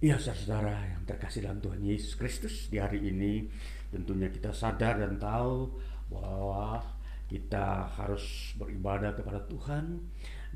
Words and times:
Ya 0.00 0.16
saudara 0.16 0.80
yang 0.88 1.04
terkasih 1.04 1.44
dalam 1.44 1.60
Tuhan 1.60 1.84
Yesus 1.84 2.16
Kristus 2.16 2.72
di 2.72 2.80
hari 2.80 3.04
ini 3.04 3.52
tentunya 3.92 4.32
kita 4.32 4.48
sadar 4.48 4.96
dan 4.96 5.20
tahu 5.20 5.76
bahwa 6.08 6.80
kita 7.28 7.84
harus 8.00 8.56
beribadah 8.56 9.12
kepada 9.12 9.44
Tuhan 9.44 10.00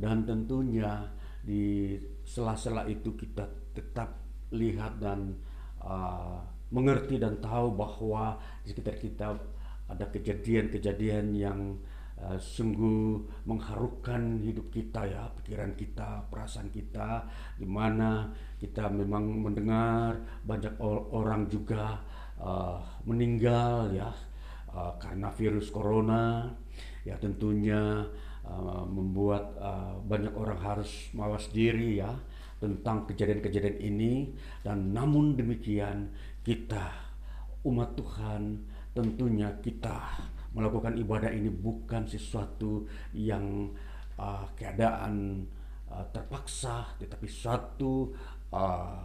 dan 0.01 0.25
tentunya 0.25 1.13
di 1.45 1.93
sela-sela 2.25 2.89
itu 2.89 3.13
kita 3.21 3.45
tetap 3.77 4.17
lihat 4.49 4.97
dan 4.97 5.37
uh, 5.85 6.41
mengerti 6.73 7.21
dan 7.21 7.37
tahu 7.37 7.77
bahwa 7.77 8.41
di 8.65 8.73
sekitar 8.73 8.97
kita 8.97 9.29
ada 9.93 10.09
kejadian-kejadian 10.09 11.37
yang 11.37 11.77
uh, 12.21 12.39
sungguh 12.39 13.25
mengharukan 13.49 14.43
hidup 14.43 14.71
kita 14.71 15.07
ya, 15.07 15.27
pikiran 15.41 15.75
kita, 15.75 16.27
perasaan 16.31 16.71
kita, 16.71 17.27
di 17.59 17.67
mana 17.67 18.31
kita 18.61 18.89
memang 18.91 19.45
mendengar 19.45 20.19
banyak 20.47 20.79
orang 21.13 21.47
juga 21.51 22.01
uh, 22.41 22.79
meninggal 23.05 23.93
ya 23.93 24.11
uh, 24.73 24.95
karena 24.99 25.31
virus 25.35 25.71
corona, 25.71 26.51
ya 27.05 27.19
tentunya 27.21 28.07
uh, 28.47 28.85
membuat 28.87 29.55
uh, 29.61 29.99
banyak 30.05 30.33
orang 30.35 30.61
harus 30.61 31.11
mawas 31.13 31.51
diri 31.53 32.01
ya 32.01 32.13
tentang 32.59 33.05
kejadian-kejadian 33.05 33.79
ini. 33.83 34.13
Dan 34.65 34.97
namun 34.97 35.37
demikian 35.37 36.13
kita 36.45 36.93
umat 37.65 37.97
Tuhan 37.97 38.61
tentunya 38.93 39.51
kita 39.61 40.33
melakukan 40.55 40.95
ibadah 40.97 41.31
ini 41.31 41.51
bukan 41.51 42.07
sesuatu 42.07 42.87
yang 43.13 43.75
uh, 44.17 44.47
keadaan 44.55 45.45
uh, 45.91 46.07
terpaksa 46.15 46.95
tetapi 47.03 47.27
suatu 47.27 48.15
uh, 48.55 49.03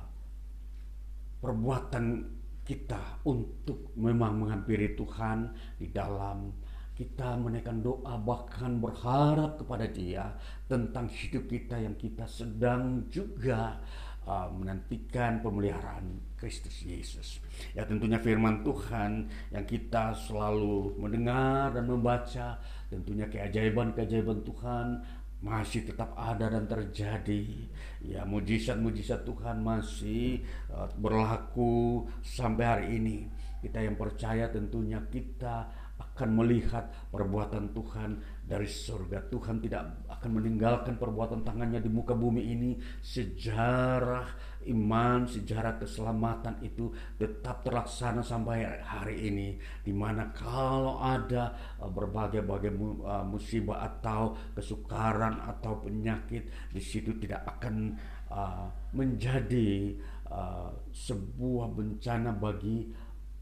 perbuatan 1.42 2.38
kita 2.62 3.26
untuk 3.26 3.98
memang 3.98 4.46
menghampiri 4.46 4.94
Tuhan 4.94 5.50
di 5.82 5.90
dalam 5.90 6.54
kita 6.94 7.40
menaikkan 7.40 7.80
doa 7.80 8.20
bahkan 8.20 8.76
berharap 8.78 9.56
kepada 9.56 9.88
dia 9.88 10.36
tentang 10.68 11.08
hidup 11.08 11.48
kita 11.48 11.80
yang 11.80 11.96
kita 11.96 12.28
sedang 12.28 13.08
juga 13.08 13.80
menantikan 14.28 15.42
pemeliharaan 15.42 16.22
Kristus 16.38 16.86
Yesus. 16.86 17.42
Ya 17.74 17.84
tentunya 17.84 18.22
firman 18.22 18.62
Tuhan 18.62 19.26
yang 19.50 19.66
kita 19.66 20.14
selalu 20.14 20.96
mendengar 21.02 21.74
dan 21.74 21.90
membaca 21.90 22.62
tentunya 22.88 23.26
keajaiban-keajaiban 23.26 24.46
Tuhan 24.46 24.88
masih 25.40 25.88
tetap 25.88 26.14
ada 26.20 26.52
dan 26.52 26.68
terjadi. 26.68 27.48
Ya, 28.04 28.28
mujizat-mujizat 28.28 29.24
Tuhan 29.24 29.64
masih 29.64 30.44
uh, 30.72 30.88
berlaku 31.00 32.08
sampai 32.22 32.66
hari 32.68 32.86
ini. 33.00 33.18
Kita 33.60 33.84
yang 33.84 34.00
percaya 34.00 34.48
tentunya 34.52 35.00
kita 35.08 35.68
akan 36.00 36.30
melihat 36.36 36.88
perbuatan 37.12 37.76
Tuhan 37.76 38.20
dari 38.44 38.68
surga. 38.68 39.28
Tuhan 39.28 39.60
tidak 39.64 40.08
akan 40.08 40.32
meninggalkan 40.40 40.96
perbuatan 40.96 41.44
tangannya 41.44 41.84
di 41.84 41.92
muka 41.92 42.16
bumi 42.16 42.44
ini. 42.44 42.76
Sejarah 43.04 44.28
iman, 44.68 45.28
sejarah 45.28 45.80
keselamatan 45.80 46.60
itu 46.64 46.92
tetap 47.20 47.64
terlaksana 47.64 48.24
sampai 48.24 48.84
hari 48.84 49.32
ini. 49.32 49.60
Di 49.84 49.92
mana 49.96 50.32
kalau 50.36 51.00
ada 51.00 51.56
uh, 51.80 51.92
berbagai-bagai 51.92 52.72
uh, 53.04 53.24
musibah 53.24 53.84
atau 53.84 54.36
kesukaran 54.56 55.40
atau 55.44 55.80
penyakit 55.84 56.72
di 56.72 56.82
situ 56.84 57.16
tidak 57.20 57.48
akan 57.48 57.96
uh, 58.32 58.68
menjadi 58.96 59.96
sebuah 60.94 61.74
bencana 61.74 62.30
bagi 62.38 62.86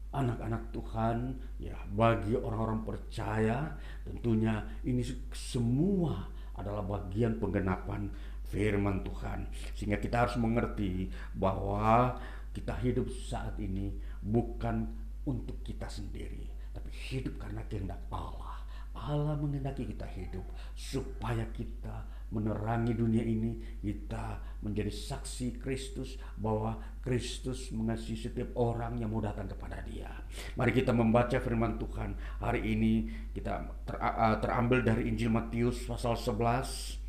anak-anak 0.08 0.72
Tuhan, 0.72 1.36
ya 1.60 1.76
bagi 1.92 2.32
orang-orang 2.32 2.80
percaya, 2.84 3.76
tentunya 4.04 4.64
ini 4.84 5.04
semua 5.32 6.28
adalah 6.56 6.82
bagian 6.82 7.36
penggenapan 7.36 8.08
firman 8.48 9.04
Tuhan. 9.04 9.46
Sehingga 9.76 10.00
kita 10.00 10.26
harus 10.26 10.36
mengerti 10.40 11.12
bahwa 11.36 12.16
kita 12.56 12.74
hidup 12.80 13.06
saat 13.12 13.54
ini 13.60 13.92
bukan 14.24 14.88
untuk 15.28 15.60
kita 15.60 15.86
sendiri, 15.86 16.48
tapi 16.72 16.88
hidup 17.12 17.36
karena 17.36 17.60
kehendak 17.68 18.00
Allah. 18.08 18.64
Allah 18.98 19.38
menghendaki 19.38 19.86
kita 19.86 20.08
hidup 20.10 20.42
supaya 20.74 21.46
kita 21.54 22.02
menerangi 22.28 22.92
dunia 22.92 23.24
ini, 23.24 23.80
kita 23.80 24.58
menjadi 24.60 24.92
saksi 24.92 25.56
Kristus 25.62 26.20
bahwa 26.36 26.76
Kristus 27.00 27.72
mengasihi 27.72 28.28
setiap 28.28 28.52
orang 28.58 29.00
yang 29.00 29.14
mau 29.14 29.22
datang 29.22 29.48
kepada 29.48 29.80
Dia. 29.86 30.10
Mari 30.58 30.76
kita 30.76 30.92
membaca 30.92 31.38
firman 31.40 31.80
Tuhan. 31.80 32.12
Hari 32.42 32.60
ini 32.60 33.08
kita 33.32 33.64
ter, 33.86 33.96
terambil 34.44 34.84
dari 34.84 35.08
Injil 35.08 35.32
Matius 35.32 35.88
pasal 35.88 36.18
11 36.18 37.08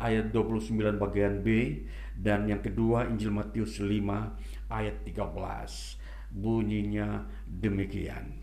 ayat 0.00 0.32
29 0.32 0.96
bagian 0.96 1.44
B 1.44 1.78
dan 2.16 2.48
yang 2.48 2.64
kedua 2.64 3.06
Injil 3.06 3.30
Matius 3.30 3.78
5 3.78 4.72
ayat 4.72 4.96
13. 5.04 6.00
Bunyinya 6.30 7.26
demikian. 7.44 8.39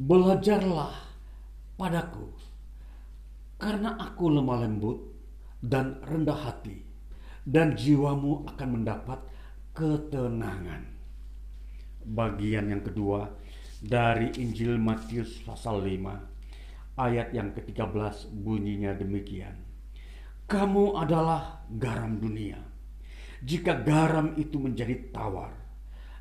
Belajarlah 0.00 0.96
padaku, 1.76 2.32
karena 3.60 4.00
aku 4.00 4.32
lemah 4.32 4.64
lembut 4.64 4.96
dan 5.60 6.00
rendah 6.00 6.40
hati, 6.40 6.80
dan 7.44 7.76
jiwamu 7.76 8.48
akan 8.48 8.80
mendapat 8.80 9.20
ketenangan. 9.76 10.88
Bagian 12.00 12.72
yang 12.72 12.80
kedua 12.80 13.28
dari 13.84 14.32
Injil 14.40 14.80
Matius 14.80 15.44
pasal 15.44 15.84
5 15.84 16.96
ayat 16.96 17.36
yang 17.36 17.52
ke-13 17.52 18.32
bunyinya 18.40 18.96
demikian. 18.96 19.52
Kamu 20.48 20.96
adalah 20.96 21.68
garam 21.76 22.16
dunia. 22.16 22.56
Jika 23.44 23.84
garam 23.84 24.32
itu 24.40 24.56
menjadi 24.56 25.12
tawar, 25.12 25.52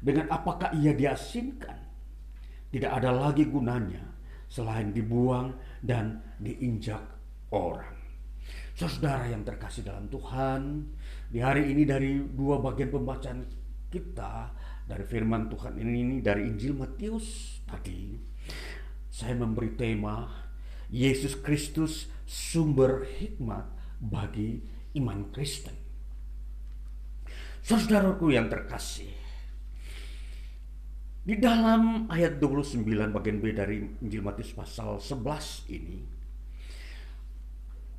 dengan 0.03 0.27
apakah 0.35 0.75
ia 0.75 0.91
diasinkan? 0.91 1.88
Tidak 2.69 2.91
ada 3.01 3.09
lagi 3.09 3.49
gunanya 3.49 4.01
selain 4.49 4.93
dibuang 4.93 5.53
dan 5.81 6.21
diinjak 6.41 7.01
orang. 7.53 7.97
Saudara 8.73 9.27
yang 9.27 9.43
terkasih 9.43 9.83
dalam 9.83 10.07
Tuhan, 10.07 10.87
di 11.29 11.43
hari 11.43 11.69
ini 11.69 11.83
dari 11.83 12.17
dua 12.23 12.63
bagian 12.63 12.89
pembacaan 12.89 13.43
kita 13.91 14.55
dari 14.87 15.03
firman 15.03 15.51
Tuhan 15.51 15.75
ini, 15.77 15.99
ini 16.01 16.17
dari 16.23 16.47
Injil 16.47 16.73
Matius 16.73 17.59
tadi, 17.67 18.15
saya 19.11 19.35
memberi 19.35 19.75
tema 19.75 20.25
Yesus 20.89 21.37
Kristus 21.37 22.07
sumber 22.23 23.05
hikmat 23.19 23.67
bagi 23.99 24.63
iman 24.95 25.27
Kristen. 25.35 25.75
Saudaraku 27.59 28.31
yang 28.31 28.47
terkasih, 28.47 29.18
di 31.29 31.37
dalam 31.37 32.09
ayat 32.09 32.41
29 32.41 32.89
bagian 33.13 33.37
B 33.37 33.53
dari 33.53 33.85
Injil 34.01 34.25
Matius 34.25 34.49
pasal 34.49 34.97
11 34.97 35.77
ini, 35.77 36.01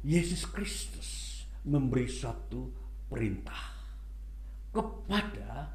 Yesus 0.03 0.51
Kristus 0.51 1.39
memberi 1.63 2.11
suatu 2.11 2.75
perintah 3.07 3.71
kepada 4.75 5.71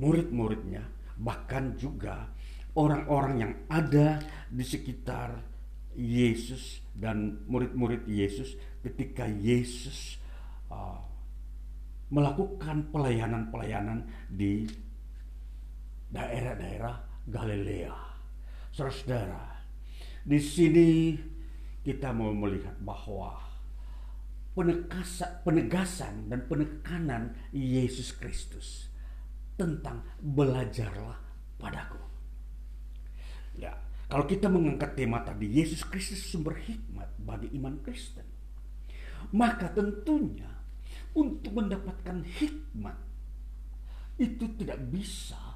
murid-muridnya, 0.00 0.88
bahkan 1.20 1.76
juga 1.76 2.32
orang-orang 2.80 3.34
yang 3.36 3.52
ada 3.68 4.24
di 4.48 4.64
sekitar 4.64 5.36
Yesus 6.00 6.80
dan 6.96 7.44
murid-murid 7.44 8.08
Yesus 8.08 8.56
ketika 8.80 9.28
Yesus 9.28 10.16
uh, 10.72 10.96
melakukan 12.08 12.88
pelayanan-pelayanan 12.88 14.08
di 14.32 14.64
daerah-daerah 16.10 17.26
Galilea. 17.26 17.96
Saudara, 18.70 19.62
di 20.22 20.38
sini 20.38 21.14
kita 21.82 22.12
mau 22.14 22.30
melihat 22.34 22.76
bahwa 22.82 23.34
penegasan, 24.54 25.30
penegasan 25.46 26.14
dan 26.30 26.46
penekanan 26.46 27.34
Yesus 27.54 28.14
Kristus 28.14 28.90
tentang 29.58 30.06
belajarlah 30.22 31.18
padaku. 31.58 31.98
Ya, 33.58 33.74
kalau 34.10 34.24
kita 34.26 34.46
mengangkat 34.46 34.96
tema 34.98 35.22
tadi 35.22 35.50
Yesus 35.50 35.86
Kristus 35.86 36.26
sumber 36.30 36.58
hikmat 36.58 37.10
bagi 37.20 37.50
iman 37.58 37.78
Kristen, 37.82 38.26
maka 39.34 39.70
tentunya 39.70 40.48
untuk 41.14 41.58
mendapatkan 41.58 42.22
hikmat 42.22 42.96
itu 44.20 44.44
tidak 44.60 44.78
bisa 44.92 45.49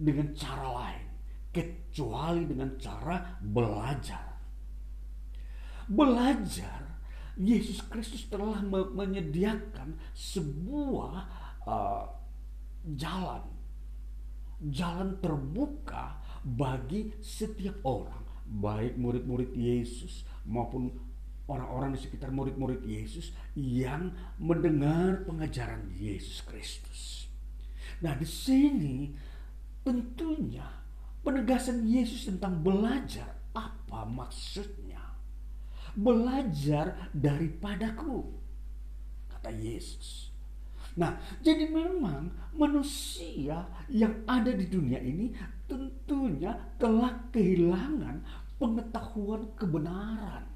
dengan 0.00 0.32
cara 0.32 0.66
lain 0.72 1.06
kecuali 1.52 2.48
dengan 2.48 2.72
cara 2.80 3.36
belajar. 3.42 4.26
Belajar, 5.90 7.02
Yesus 7.36 7.82
Kristus 7.90 8.24
telah 8.30 8.62
menyediakan 8.70 9.98
sebuah 10.14 11.14
uh, 11.66 12.06
jalan, 12.94 13.42
jalan 14.70 15.18
terbuka 15.18 16.22
bagi 16.46 17.10
setiap 17.18 17.82
orang, 17.82 18.22
baik 18.46 18.94
murid-murid 18.94 19.50
Yesus 19.52 20.22
maupun 20.46 20.94
orang-orang 21.50 21.98
di 21.98 22.06
sekitar 22.06 22.30
murid-murid 22.30 22.86
Yesus 22.86 23.34
yang 23.58 24.14
mendengar 24.38 25.26
pengajaran 25.26 25.90
Yesus 25.98 26.46
Kristus. 26.46 27.26
Nah, 28.00 28.14
di 28.14 28.24
sini 28.24 29.10
tentunya 29.84 30.66
penegasan 31.24 31.84
Yesus 31.88 32.28
tentang 32.28 32.60
belajar 32.60 33.40
apa 33.56 34.06
maksudnya? 34.06 35.00
Belajar 35.98 37.10
daripadaku, 37.10 38.30
kata 39.26 39.50
Yesus. 39.50 40.30
Nah, 40.94 41.18
jadi 41.42 41.66
memang 41.70 42.30
manusia 42.54 43.66
yang 43.90 44.22
ada 44.26 44.54
di 44.54 44.66
dunia 44.66 44.98
ini 45.02 45.34
tentunya 45.66 46.54
telah 46.78 47.14
kehilangan 47.30 48.22
pengetahuan 48.58 49.50
kebenaran 49.54 50.50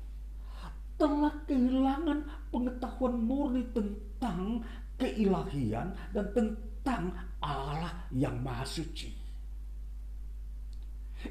telah 0.95 1.35
kehilangan 1.51 2.23
pengetahuan 2.55 3.19
murni 3.19 3.67
tentang 3.75 4.63
keilahian 4.95 5.91
dan 6.15 6.27
tentang 6.31 7.11
Allah 7.45 8.09
yang 8.17 8.41
Maha 8.41 8.65
Suci. 8.65 9.13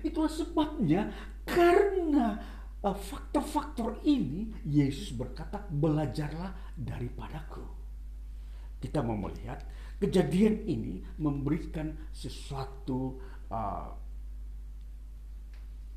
Itulah 0.01 0.30
sebabnya 0.30 1.10
karena 1.45 2.38
uh, 2.81 2.98
faktor-faktor 2.98 4.01
ini 4.06 4.54
Yesus 4.65 5.13
berkata 5.13 5.62
belajarlah 5.69 6.74
daripadaku. 6.77 7.65
Kita 8.81 9.00
mau 9.06 9.15
melihat 9.15 9.63
kejadian 10.01 10.68
ini 10.68 11.00
memberikan 11.21 11.94
sesuatu 12.12 13.21
uh, 13.48 13.89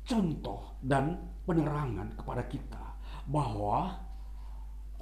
contoh 0.07 0.79
dan 0.79 1.19
penerangan 1.43 2.15
kepada 2.15 2.47
kita 2.47 2.83
bahwa 3.27 3.91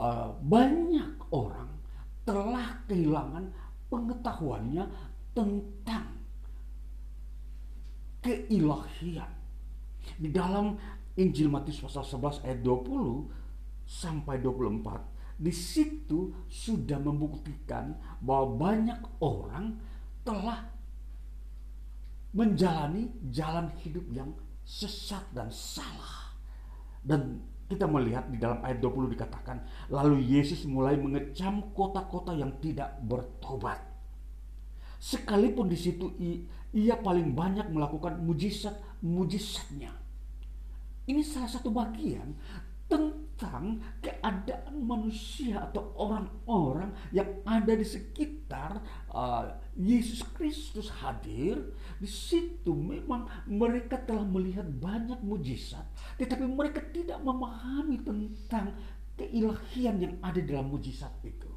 uh, 0.01 0.33
banyak 0.41 1.13
orang 1.29 1.69
telah 2.25 2.81
kehilangan 2.89 3.53
pengetahuannya 3.85 5.05
tentang 5.35 6.15
keilahian. 8.23 9.29
Di 10.15 10.31
dalam 10.31 10.79
Injil 11.19 11.51
Matius 11.51 11.83
pasal 11.83 12.07
11 12.07 12.47
ayat 12.47 12.59
20 12.63 13.27
sampai 13.85 14.41
24 14.41 15.15
di 15.35 15.51
situ 15.51 16.31
sudah 16.47 16.95
membuktikan 16.95 17.91
bahwa 18.23 18.71
banyak 18.71 18.99
orang 19.19 19.75
telah 20.23 20.63
menjalani 22.31 23.11
jalan 23.31 23.67
hidup 23.83 24.07
yang 24.11 24.31
sesat 24.63 25.23
dan 25.35 25.51
salah. 25.51 26.35
Dan 27.03 27.43
kita 27.67 27.85
melihat 27.85 28.31
di 28.31 28.39
dalam 28.39 28.63
ayat 28.63 28.79
20 28.79 29.11
dikatakan, 29.15 29.63
lalu 29.91 30.23
Yesus 30.23 30.63
mulai 30.65 30.95
mengecam 30.95 31.71
kota-kota 31.75 32.31
yang 32.33 32.55
tidak 32.63 32.95
bertobat. 33.03 33.94
Sekalipun 35.00 35.69
di 35.69 35.77
situ 35.77 36.12
ia 36.75 36.95
paling 37.00 37.31
banyak 37.31 37.71
melakukan 37.71 38.19
mujizat-mujizatnya. 38.24 39.94
Ini 41.06 41.21
salah 41.21 41.51
satu 41.51 41.69
bagian 41.69 42.33
tentang 42.86 43.81
keadaan 43.97 44.86
manusia 44.86 45.57
atau 45.69 45.89
orang-orang 45.97 46.94
yang 47.09 47.25
ada 47.42 47.74
di 47.74 47.86
sekitar 47.86 48.77
uh, 49.09 49.50
Yesus 49.74 50.21
Kristus 50.38 50.94
hadir. 51.01 51.74
Di 51.97 52.06
situ 52.06 52.74
memang 52.74 53.25
mereka 53.50 53.97
telah 54.01 54.25
melihat 54.25 54.65
banyak 54.69 55.18
mujizat, 55.25 55.86
tetapi 56.21 56.45
mereka 56.45 56.81
tidak 56.94 57.18
memahami 57.25 58.01
tentang 58.06 58.74
keilahian 59.18 59.97
yang 59.97 60.13
ada 60.21 60.42
dalam 60.44 60.69
mujizat 60.69 61.12
itu. 61.25 61.50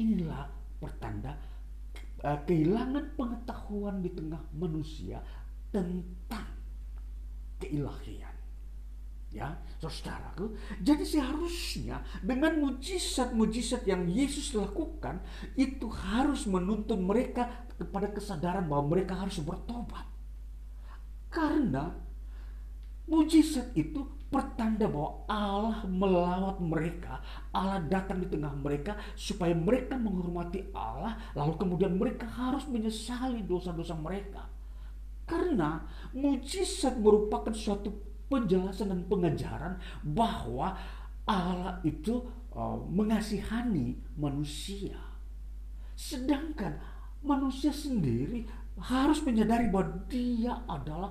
Inilah 0.00 0.48
pertanda 0.78 1.34
uh, 2.22 2.38
kehilangan 2.46 3.14
pengetahuan 3.14 4.02
di 4.02 4.10
tengah 4.10 4.42
manusia 4.54 5.22
tentang 5.70 6.48
keilahian. 7.62 8.34
Ya, 9.28 9.60
saudaraku. 9.76 10.56
Jadi 10.80 11.04
seharusnya 11.04 12.00
dengan 12.24 12.64
mujizat-mujizat 12.64 13.84
yang 13.84 14.08
Yesus 14.08 14.56
lakukan 14.56 15.20
itu 15.52 15.84
harus 15.92 16.48
menuntun 16.48 17.04
mereka 17.04 17.68
kepada 17.76 18.08
kesadaran 18.08 18.64
bahwa 18.64 18.96
mereka 18.96 19.20
harus 19.20 19.36
bertobat. 19.44 20.08
Karena 21.28 21.92
mujizat 23.04 23.68
itu 23.76 24.17
pertanda 24.28 24.84
bahwa 24.84 25.24
Allah 25.24 25.88
melawat 25.88 26.60
mereka, 26.60 27.24
Allah 27.52 27.80
datang 27.88 28.20
di 28.20 28.28
tengah 28.28 28.52
mereka 28.52 28.96
supaya 29.16 29.56
mereka 29.56 29.96
menghormati 29.96 30.68
Allah, 30.76 31.16
lalu 31.32 31.56
kemudian 31.56 31.96
mereka 31.96 32.28
harus 32.28 32.68
menyesali 32.68 33.40
dosa-dosa 33.48 33.96
mereka. 33.96 34.44
Karena 35.28 35.84
mujizat 36.12 37.00
merupakan 37.00 37.52
suatu 37.52 37.92
penjelasan 38.28 38.92
dan 38.92 39.00
pengajaran 39.08 39.80
bahwa 40.04 40.76
Allah 41.28 41.80
itu 41.84 42.24
uh, 42.52 42.80
mengasihani 42.88 43.96
manusia. 44.16 44.96
Sedangkan 45.92 46.80
manusia 47.24 47.72
sendiri 47.72 48.48
harus 48.78 49.20
menyadari 49.26 49.68
bahwa 49.68 50.06
dia 50.06 50.62
adalah 50.70 51.10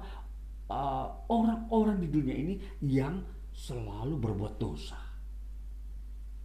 uh, 0.71 1.07
orang-orang 1.31 1.97
uh, 1.99 2.03
di 2.03 2.09
dunia 2.11 2.35
ini 2.35 2.55
yang 2.83 3.23
selalu 3.51 4.15
berbuat 4.21 4.55
dosa. 4.61 4.99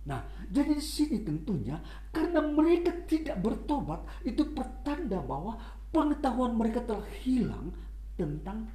Nah, 0.03 0.19
jadi 0.51 0.75
di 0.75 0.83
sini 0.83 1.23
tentunya 1.23 1.79
karena 2.11 2.43
mereka 2.43 2.91
tidak 3.07 3.39
bertobat 3.39 4.03
itu 4.27 4.43
pertanda 4.51 5.23
bahwa 5.23 5.55
pengetahuan 5.95 6.59
mereka 6.59 6.83
telah 6.83 7.07
hilang 7.23 7.71
tentang 8.19 8.67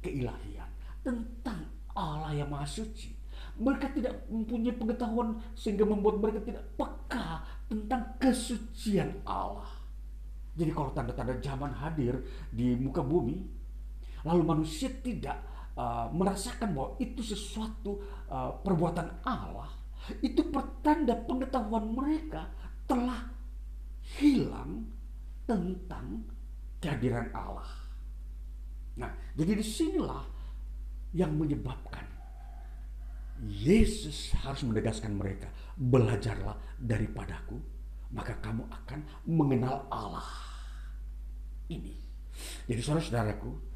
keilahian 0.00 0.70
tentang 1.06 1.70
Allah 1.94 2.34
yang 2.34 2.50
Maha 2.50 2.66
Suci. 2.66 3.14
Mereka 3.56 3.92
tidak 3.96 4.26
mempunyai 4.28 4.74
pengetahuan 4.74 5.40
sehingga 5.54 5.84
membuat 5.84 6.20
mereka 6.20 6.40
tidak 6.44 6.64
peka 6.76 7.44
tentang 7.68 8.16
kesucian 8.20 9.22
Allah. 9.24 9.70
Jadi 10.56 10.72
kalau 10.72 10.90
tanda-tanda 10.96 11.36
zaman 11.40 11.72
hadir 11.72 12.20
di 12.48 12.76
muka 12.76 13.04
bumi, 13.04 13.44
lalu 14.26 14.42
manusia 14.42 14.90
tidak 14.90 15.38
uh, 15.78 16.10
merasakan 16.10 16.74
bahwa 16.74 16.90
itu 16.98 17.22
sesuatu 17.22 18.02
uh, 18.26 18.58
perbuatan 18.66 19.22
Allah, 19.22 19.70
itu 20.18 20.42
pertanda 20.50 21.14
pengetahuan 21.14 21.94
mereka 21.94 22.50
telah 22.90 23.30
hilang 24.18 24.90
tentang 25.46 26.26
kehadiran 26.82 27.30
Allah. 27.30 27.70
Nah, 28.98 29.10
jadi 29.38 29.54
di 29.54 29.66
sinilah 29.66 30.24
yang 31.14 31.30
menyebabkan 31.38 32.16
Yesus 33.44 34.32
harus 34.40 34.64
menegaskan 34.64 35.12
mereka, 35.12 35.52
belajarlah 35.76 36.56
daripadaku, 36.80 37.60
maka 38.16 38.32
kamu 38.40 38.64
akan 38.64 39.00
mengenal 39.28 39.84
Allah. 39.92 40.24
Ini. 41.68 41.92
Jadi 42.64 42.80
saudara-saudaraku, 42.80 43.75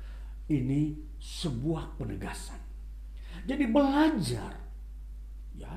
ini 0.50 0.98
sebuah 1.16 1.94
penegasan. 1.94 2.58
Jadi 3.46 3.64
belajar, 3.70 4.52
ya. 5.54 5.72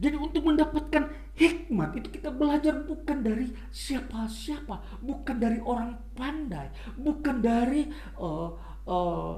Jadi 0.00 0.16
untuk 0.16 0.48
mendapatkan 0.48 1.12
hikmat 1.36 2.00
itu 2.00 2.08
kita 2.16 2.32
belajar 2.32 2.86
bukan 2.86 3.20
dari 3.20 3.52
siapa-siapa, 3.68 5.02
bukan 5.04 5.36
dari 5.36 5.58
orang 5.60 5.98
pandai, 6.16 6.72
bukan 6.96 7.44
dari 7.44 7.90
uh, 8.16 8.56
uh, 8.88 9.36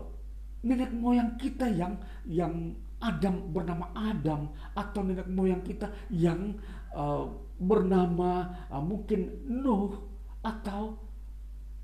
nenek 0.62 0.95
moyang 0.95 1.35
kita 1.37 1.67
yang 1.69 1.99
yang 2.25 2.73
Adam 3.03 3.53
bernama 3.53 3.93
Adam 3.93 4.49
atau 4.73 5.00
nenek 5.05 5.29
moyang 5.29 5.61
kita 5.61 5.91
yang 6.09 6.57
uh, 6.95 7.29
bernama 7.59 8.49
uh, 8.71 8.81
mungkin 8.81 9.45
Nuh 9.45 10.00
atau 10.41 10.97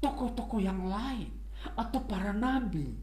tokoh-tokoh 0.00 0.62
yang 0.62 0.88
lain 0.88 1.39
atau 1.76 2.00
para 2.04 2.32
nabi. 2.32 2.96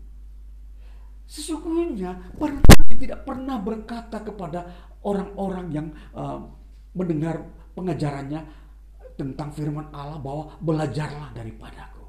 Sesungguhnya 1.27 2.33
para 2.39 2.55
nabi 2.55 2.93
tidak 2.97 3.27
pernah 3.27 3.59
berkata 3.59 4.23
kepada 4.23 4.65
orang-orang 5.03 5.67
yang 5.71 5.87
uh, 6.15 6.39
mendengar 6.95 7.43
pengajarannya 7.77 8.41
tentang 9.13 9.49
firman 9.53 9.93
Allah 9.93 10.17
bahwa 10.17 10.57
belajarlah 10.61 11.33
daripadaku. 11.33 12.05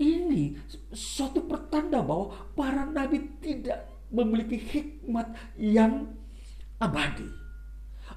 Ini 0.00 0.56
suatu 0.94 1.44
pertanda 1.44 2.00
bahwa 2.00 2.32
para 2.56 2.88
nabi 2.88 3.36
tidak 3.42 3.84
memiliki 4.08 4.56
hikmat 4.56 5.34
yang 5.60 6.16
abadi. 6.80 7.28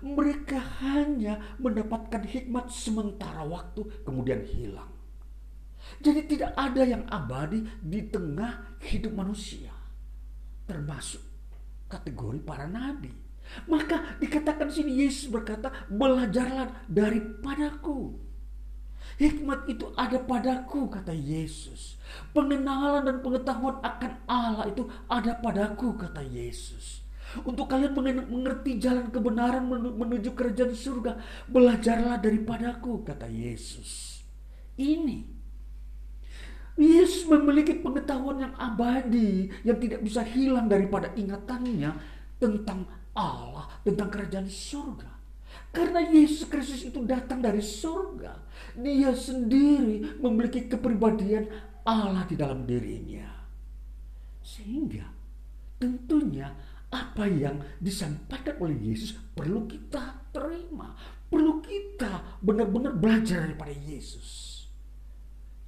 Mereka 0.03 0.57
hanya 0.83 1.57
mendapatkan 1.59 2.23
hikmat 2.23 2.71
sementara 2.71 3.43
waktu 3.45 3.83
kemudian 4.03 4.47
hilang. 4.47 4.92
Jadi 5.99 6.21
tidak 6.25 6.51
ada 6.57 6.81
yang 6.81 7.03
abadi 7.11 7.61
di 7.81 7.99
tengah 8.09 8.79
hidup 8.81 9.13
manusia. 9.13 9.73
Termasuk 10.65 11.21
kategori 11.91 12.39
para 12.41 12.65
nabi. 12.65 13.13
Maka 13.69 14.17
dikatakan 14.17 14.71
sini 14.71 15.05
Yesus 15.05 15.29
berkata, 15.29 15.69
belajarlah 15.91 16.87
daripadaku. 16.89 18.17
Hikmat 19.19 19.69
itu 19.69 19.93
ada 19.93 20.17
padaku, 20.17 20.89
kata 20.89 21.13
Yesus. 21.13 22.01
Pengenalan 22.33 23.05
dan 23.05 23.17
pengetahuan 23.21 23.77
akan 23.83 24.13
Allah 24.25 24.65
itu 24.73 24.89
ada 25.05 25.37
padaku, 25.37 25.93
kata 25.93 26.25
Yesus. 26.25 27.05
Untuk 27.45 27.69
kalian 27.69 27.93
mengerti 28.29 28.77
jalan 28.81 29.09
kebenaran 29.13 29.65
menuju 29.69 30.33
kerajaan 30.33 30.73
surga, 30.73 31.19
belajarlah 31.45 32.17
daripadaku, 32.17 33.05
kata 33.05 33.29
Yesus. 33.29 34.21
Ini 34.79 35.42
Yesus 36.73 37.29
memiliki 37.29 37.77
pengetahuan 37.77 38.41
yang 38.49 38.53
abadi 38.57 39.45
yang 39.61 39.77
tidak 39.77 40.01
bisa 40.01 40.25
hilang 40.25 40.65
daripada 40.65 41.13
ingatannya 41.13 41.93
tentang 42.41 42.89
Allah, 43.13 43.69
tentang 43.85 44.09
kerajaan 44.09 44.49
surga. 44.49 45.13
Karena 45.69 46.01
Yesus 46.01 46.49
Kristus 46.49 46.81
itu 46.81 47.01
datang 47.05 47.41
dari 47.41 47.61
surga. 47.61 48.41
Dia 48.77 49.13
sendiri 49.13 50.17
memiliki 50.17 50.65
kepribadian 50.65 51.45
Allah 51.85 52.25
di 52.25 52.33
dalam 52.33 52.65
dirinya. 52.65 53.29
Sehingga 54.41 55.05
tentunya 55.77 56.49
apa 56.93 57.25
yang 57.25 57.61
disampaikan 57.81 58.57
oleh 58.61 58.77
Yesus 58.81 59.13
perlu 59.33 59.65
kita 59.69 60.29
terima. 60.33 60.93
Perlu 61.29 61.61
kita 61.61 62.41
benar-benar 62.41 62.93
belajar 62.97 63.45
daripada 63.45 63.73
Yesus. 63.73 64.61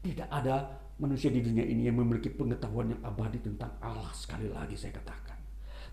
Tidak 0.05 0.29
ada 0.29 0.84
manusia 0.95 1.27
di 1.27 1.43
dunia 1.43 1.63
ini 1.67 1.87
yang 1.87 1.99
memiliki 1.99 2.31
pengetahuan 2.31 2.95
yang 2.95 3.01
abadi 3.03 3.43
tentang 3.43 3.75
Allah 3.83 4.11
sekali 4.15 4.47
lagi 4.47 4.79
saya 4.79 4.95
katakan. 4.95 5.37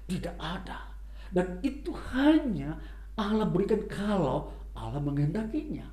Tidak 0.07 0.37
ada. 0.39 0.95
Dan 1.33 1.59
itu 1.65 1.91
hanya 2.15 2.79
Allah 3.19 3.49
berikan 3.49 3.83
kalau 3.91 4.53
Allah 4.77 5.01
menghendakinya. 5.03 5.89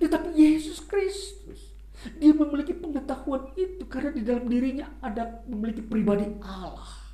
Tetapi 0.00 0.32
Yesus 0.32 0.80
Kristus 0.84 1.74
dia 2.18 2.34
memiliki 2.34 2.74
pengetahuan 2.74 3.54
itu 3.54 3.86
karena 3.86 4.10
di 4.12 4.22
dalam 4.26 4.44
dirinya 4.50 4.86
ada 5.00 5.44
memiliki 5.48 5.80
pribadi 5.80 6.26
Allah. 6.42 7.04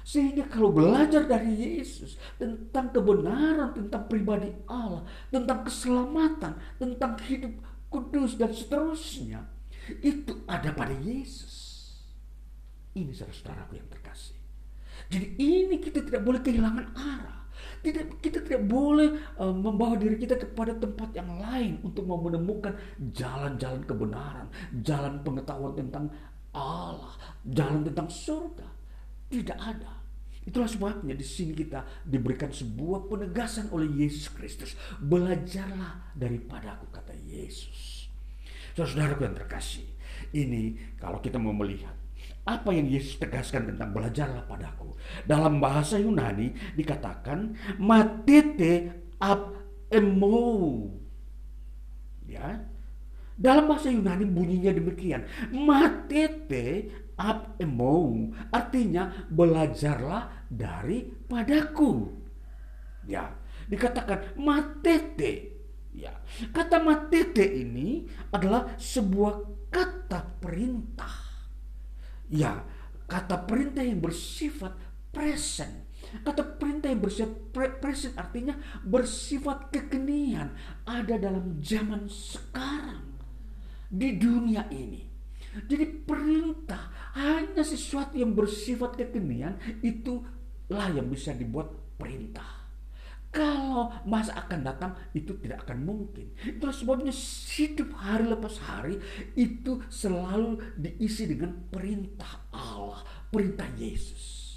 Sehingga 0.00 0.48
kalau 0.48 0.74
belajar 0.74 1.28
dari 1.28 1.54
Yesus 1.54 2.18
tentang 2.40 2.90
kebenaran, 2.90 3.76
tentang 3.76 4.10
pribadi 4.10 4.50
Allah, 4.66 5.06
tentang 5.30 5.62
keselamatan, 5.62 6.56
tentang 6.80 7.14
hidup 7.28 7.54
kudus 7.92 8.34
dan 8.34 8.50
seterusnya, 8.50 9.44
itu 10.02 10.44
ada 10.46 10.70
pada 10.74 10.94
Yesus. 10.94 11.58
Ini 12.94 13.10
saudara-saudaraku 13.14 13.72
yang 13.78 13.88
terkasih. 13.88 14.38
Jadi 15.10 15.26
ini 15.38 15.76
kita 15.78 16.02
tidak 16.04 16.22
boleh 16.22 16.40
kehilangan 16.42 16.86
arah. 16.94 17.38
Tidak, 17.80 18.20
kita 18.20 18.44
tidak 18.44 18.68
boleh 18.68 19.16
uh, 19.40 19.52
membawa 19.56 19.96
diri 19.96 20.20
kita 20.20 20.36
kepada 20.36 20.76
tempat 20.76 21.16
yang 21.16 21.40
lain 21.40 21.80
untuk 21.80 22.04
menemukan 22.04 22.76
jalan-jalan 23.00 23.80
kebenaran, 23.88 24.46
jalan 24.84 25.20
pengetahuan 25.24 25.72
tentang 25.76 26.12
Allah, 26.52 27.16
jalan 27.46 27.84
tentang 27.84 28.08
surga. 28.08 28.68
Tidak 29.32 29.56
ada. 29.56 30.00
Itulah 30.40 30.68
sebabnya 30.68 31.12
di 31.12 31.24
sini 31.24 31.52
kita 31.52 31.84
diberikan 32.04 32.48
sebuah 32.48 33.08
penegasan 33.08 33.68
oleh 33.72 33.88
Yesus 34.04 34.32
Kristus. 34.32 34.72
Belajarlah 35.00 36.16
daripadaku 36.16 36.88
kata 36.88 37.12
Yesus. 37.12 37.99
Saudara-saudaraku 38.74 39.22
yang 39.26 39.36
terkasih, 39.36 39.86
ini 40.34 40.78
kalau 41.00 41.18
kita 41.18 41.36
mau 41.38 41.54
melihat 41.54 41.94
apa 42.46 42.72
yang 42.72 42.88
Yesus 42.88 43.20
tegaskan 43.20 43.70
tentang 43.74 43.92
belajarlah 43.94 44.48
padaku. 44.48 44.96
Dalam 45.28 45.60
bahasa 45.60 46.00
Yunani 46.00 46.74
dikatakan 46.74 47.54
matete 47.78 48.90
ab 49.20 49.54
emo. 49.92 50.88
Ya. 52.24 52.64
Dalam 53.40 53.68
bahasa 53.68 53.88
Yunani 53.92 54.24
bunyinya 54.28 54.72
demikian. 54.72 55.24
Matete 55.52 56.90
ab 57.16 57.56
emo. 57.60 58.30
Artinya 58.52 59.28
belajarlah 59.28 60.48
daripadaku. 60.48 62.08
Ya. 63.06 63.36
Dikatakan 63.70 64.34
matete 64.40 65.49
Ya, 65.90 66.14
kata 66.54 66.78
matete 66.78 67.42
ini 67.42 68.06
adalah 68.30 68.78
sebuah 68.78 69.66
kata 69.74 70.38
perintah. 70.38 71.18
Ya, 72.30 72.62
kata 73.10 73.42
perintah 73.42 73.82
yang 73.82 73.98
bersifat 73.98 74.78
present. 75.10 75.90
Kata 76.22 76.42
perintah 76.42 76.90
yang 76.90 77.02
bersifat 77.02 77.32
pre 77.54 77.68
present 77.78 78.14
artinya 78.18 78.58
bersifat 78.82 79.70
kekinian 79.70 80.54
ada 80.82 81.14
dalam 81.18 81.58
zaman 81.62 82.06
sekarang 82.10 83.18
di 83.90 84.18
dunia 84.18 84.66
ini. 84.70 85.06
Jadi 85.66 85.86
perintah 86.06 87.14
hanya 87.18 87.66
sesuatu 87.66 88.14
yang 88.14 88.38
bersifat 88.38 88.94
kekinian 88.94 89.58
itulah 89.82 90.88
yang 90.94 91.10
bisa 91.10 91.34
dibuat 91.34 91.74
perintah. 91.98 92.59
Kalau 93.30 93.94
masa 94.02 94.34
akan 94.42 94.60
datang 94.66 94.92
itu 95.14 95.38
tidak 95.38 95.62
akan 95.62 95.86
mungkin. 95.86 96.34
Itulah 96.42 96.74
sebabnya 96.74 97.14
hidup 97.54 97.94
hari 97.94 98.26
lepas 98.26 98.58
hari 98.58 98.98
itu 99.38 99.78
selalu 99.86 100.58
diisi 100.74 101.30
dengan 101.30 101.54
perintah 101.70 102.50
Allah, 102.50 103.06
perintah 103.30 103.70
Yesus. 103.78 104.50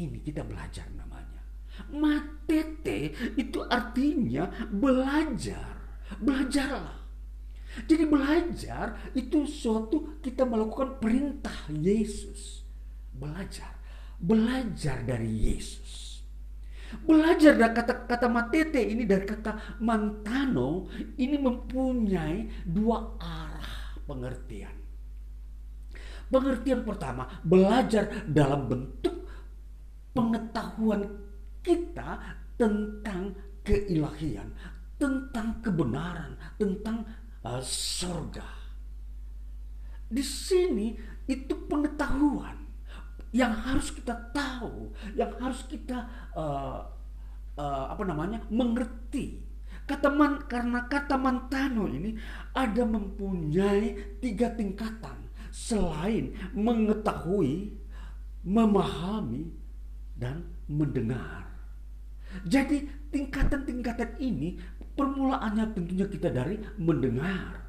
Ini 0.00 0.24
kita 0.24 0.40
belajar 0.40 0.88
namanya. 0.96 1.44
Matete 1.92 3.12
itu 3.36 3.60
artinya 3.68 4.48
belajar. 4.72 5.76
Belajarlah. 6.16 7.00
Jadi 7.88 8.04
belajar 8.04 9.12
itu 9.16 9.48
suatu 9.48 10.20
kita 10.20 10.48
melakukan 10.48 10.96
perintah 10.96 11.68
Yesus. 11.72 12.64
Belajar. 13.16 13.76
Belajar 14.16 15.04
dari 15.04 15.28
Yesus. 15.28 16.11
Belajar 17.00 17.56
dari 17.56 17.72
kata-kata 17.72 18.28
matete 18.28 18.80
ini 18.84 19.08
dari 19.08 19.24
kata 19.24 19.80
mantano 19.80 20.92
ini 21.16 21.40
mempunyai 21.40 22.68
dua 22.68 23.16
arah 23.16 23.96
pengertian. 24.04 24.76
Pengertian 26.28 26.84
pertama, 26.84 27.28
belajar 27.44 28.24
dalam 28.24 28.68
bentuk 28.68 29.28
pengetahuan 30.16 31.04
kita 31.60 32.40
tentang 32.56 33.36
keilahian, 33.60 34.48
tentang 34.96 35.60
kebenaran, 35.60 36.36
tentang 36.56 37.04
uh, 37.44 37.60
surga. 37.60 38.48
Di 40.12 40.24
sini 40.24 40.96
itu 41.28 41.54
pengetahuan 41.68 42.61
yang 43.32 43.52
harus 43.56 43.88
kita 43.90 44.12
tahu, 44.36 44.92
yang 45.16 45.32
harus 45.40 45.64
kita 45.64 46.04
uh, 46.36 46.84
uh, 47.56 47.84
apa 47.90 48.02
namanya 48.04 48.44
mengerti. 48.52 49.40
Kata 49.82 50.12
man, 50.14 50.46
karena 50.46 50.86
kata 50.86 51.18
mantano 51.18 51.90
ini 51.90 52.14
ada 52.54 52.86
mempunyai 52.86 54.16
tiga 54.22 54.52
tingkatan 54.54 55.26
selain 55.50 56.32
mengetahui, 56.54 57.74
memahami, 58.46 59.52
dan 60.14 60.46
mendengar. 60.70 61.50
Jadi 62.46 62.88
tingkatan-tingkatan 63.12 64.16
ini 64.22 64.56
permulaannya 64.96 65.66
tentunya 65.76 66.06
kita 66.08 66.32
dari 66.32 66.56
mendengar. 66.80 67.60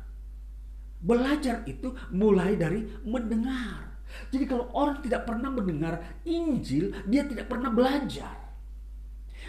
Belajar 1.04 1.68
itu 1.68 1.92
mulai 2.16 2.56
dari 2.56 2.88
mendengar. 3.04 3.93
Jadi 4.30 4.46
kalau 4.46 4.70
orang 4.74 5.02
tidak 5.02 5.26
pernah 5.26 5.50
mendengar 5.50 6.22
Injil, 6.26 6.94
dia 7.10 7.24
tidak 7.26 7.50
pernah 7.50 7.70
belajar. 7.70 8.44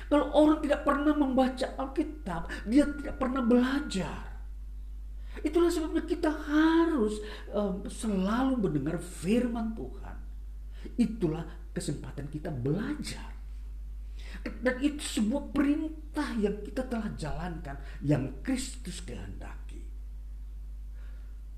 Kalau 0.09 0.27
orang 0.37 0.61
tidak 0.61 0.85
pernah 0.85 1.15
membaca 1.17 1.67
Alkitab, 1.81 2.69
dia 2.69 2.85
tidak 2.85 3.17
pernah 3.17 3.41
belajar. 3.41 4.35
Itulah 5.43 5.73
sebabnya 5.73 6.05
kita 6.07 6.31
harus 6.31 7.19
um, 7.51 7.83
selalu 7.89 8.69
mendengar 8.69 9.01
firman 9.01 9.75
Tuhan. 9.75 10.17
Itulah 10.95 11.45
kesempatan 11.75 12.31
kita 12.31 12.53
belajar. 12.53 13.35
Dan 14.45 14.77
itu 14.85 15.01
sebuah 15.01 15.57
perintah 15.57 16.37
yang 16.37 16.61
kita 16.61 16.85
telah 16.85 17.09
jalankan 17.17 17.81
yang 18.05 18.45
Kristus 18.45 19.01
kehendaki. 19.01 19.64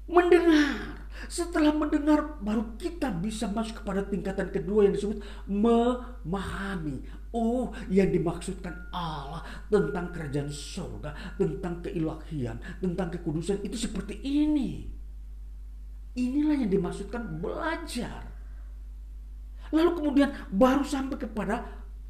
Mendengar 0.06 0.96
setelah 1.26 1.74
mendengar 1.74 2.38
baru 2.38 2.78
kita 2.78 3.10
bisa 3.18 3.50
masuk 3.50 3.82
kepada 3.82 4.06
tingkatan 4.06 4.52
kedua 4.54 4.86
yang 4.86 4.94
disebut 4.94 5.18
memahami. 5.50 7.02
Oh, 7.34 7.74
yang 7.92 8.08
dimaksudkan 8.14 8.88
Allah 8.94 9.44
tentang 9.68 10.08
kerajaan 10.14 10.48
surga, 10.48 11.36
tentang 11.36 11.84
keilahian, 11.84 12.56
tentang 12.80 13.12
kekudusan 13.12 13.60
itu 13.60 13.76
seperti 13.76 14.16
ini. 14.24 14.88
Inilah 16.16 16.64
yang 16.64 16.72
dimaksudkan 16.72 17.42
belajar. 17.42 18.24
Lalu 19.68 19.90
kemudian 20.00 20.30
baru 20.48 20.80
sampai 20.86 21.18
kepada 21.20 21.60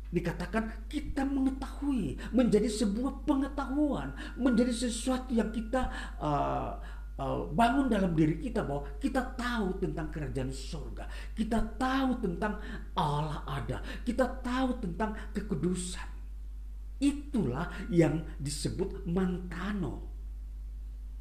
dikatakan 0.06 0.86
kita 0.86 1.26
mengetahui 1.26 2.14
menjadi 2.30 2.70
sebuah 2.70 3.26
pengetahuan 3.26 4.14
menjadi 4.38 4.70
sesuatu 4.70 5.34
yang 5.34 5.50
kita 5.50 5.90
uh, 6.22 6.78
uh, 7.20 7.48
bangun 7.52 7.88
dalam 7.88 8.12
diri 8.12 8.40
kita 8.40 8.64
bahwa 8.64 8.84
kita 9.00 9.36
tahu 9.36 9.80
tentang 9.80 10.08
kerajaan 10.12 10.52
surga. 10.52 11.04
Kita 11.32 11.76
tahu 11.76 12.20
tentang 12.20 12.60
Allah 12.96 13.44
ada. 13.48 13.80
Kita 14.04 14.40
tahu 14.40 14.80
tentang 14.80 15.16
kekudusan. 15.32 16.08
Itulah 16.96 17.68
yang 17.92 18.24
disebut 18.40 19.04
mantano. 19.04 20.08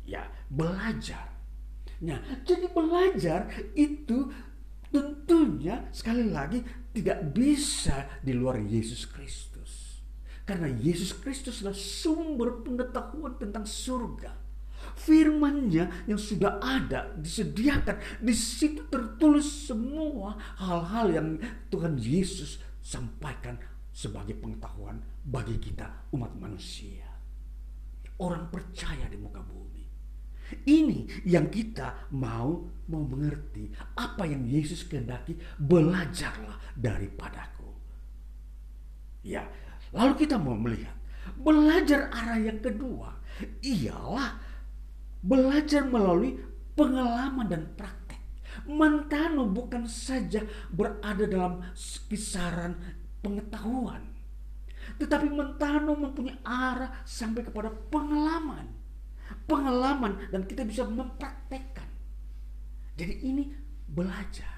Ya 0.08 0.30
belajar. 0.48 1.34
Nah 2.06 2.22
jadi 2.46 2.70
belajar 2.70 3.50
itu 3.74 4.30
tentunya 4.94 5.90
sekali 5.92 6.30
lagi 6.32 6.64
tidak 6.96 7.36
bisa 7.36 8.08
di 8.24 8.32
luar 8.32 8.62
Yesus 8.62 9.04
Kristus. 9.10 10.00
Karena 10.46 10.70
Yesus 10.70 11.12
Kristus 11.18 11.66
adalah 11.66 11.76
sumber 11.76 12.62
pengetahuan 12.62 13.36
tentang 13.42 13.66
surga. 13.66 14.45
Firman-Nya 15.06 16.10
yang 16.10 16.18
sudah 16.18 16.58
ada, 16.58 17.14
disediakan, 17.14 18.02
di 18.18 18.34
situ 18.34 18.90
tertulis 18.90 19.46
semua 19.70 20.34
hal-hal 20.58 21.14
yang 21.14 21.28
Tuhan 21.70 22.02
Yesus 22.02 22.58
sampaikan 22.82 23.62
sebagai 23.94 24.34
pengetahuan 24.34 24.98
bagi 25.22 25.62
kita 25.62 26.10
umat 26.18 26.34
manusia. 26.42 27.06
Orang 28.18 28.50
percaya 28.50 29.06
di 29.06 29.18
muka 29.22 29.46
bumi. 29.46 29.86
Ini 30.66 31.26
yang 31.26 31.54
kita 31.54 32.10
mau 32.14 32.66
mau 32.90 33.04
mengerti 33.06 33.70
apa 33.98 34.30
yang 34.30 34.46
Yesus 34.46 34.86
kehendaki 34.86 35.38
belajarlah 35.58 36.78
daripadaku. 36.78 37.70
Ya, 39.26 39.46
lalu 39.90 40.26
kita 40.26 40.38
mau 40.38 40.54
melihat 40.54 40.94
belajar 41.42 42.14
arah 42.14 42.38
yang 42.38 42.62
kedua 42.62 43.18
ialah 43.66 44.38
belajar 45.26 45.90
melalui 45.90 46.38
pengalaman 46.78 47.50
dan 47.50 47.74
praktek. 47.74 48.22
Mantano 48.70 49.50
bukan 49.50 49.90
saja 49.90 50.46
berada 50.70 51.26
dalam 51.26 51.66
kisaran 52.08 52.78
pengetahuan, 53.20 54.06
tetapi 55.02 55.28
Mentano 55.28 55.98
mempunyai 55.98 56.40
arah 56.46 57.04
sampai 57.04 57.42
kepada 57.44 57.74
pengalaman 57.90 58.86
pengalaman 59.46 60.30
dan 60.30 60.46
kita 60.46 60.66
bisa 60.66 60.86
mempraktekkan. 60.86 61.90
Jadi 62.96 63.14
ini 63.26 63.44
belajar. 63.90 64.54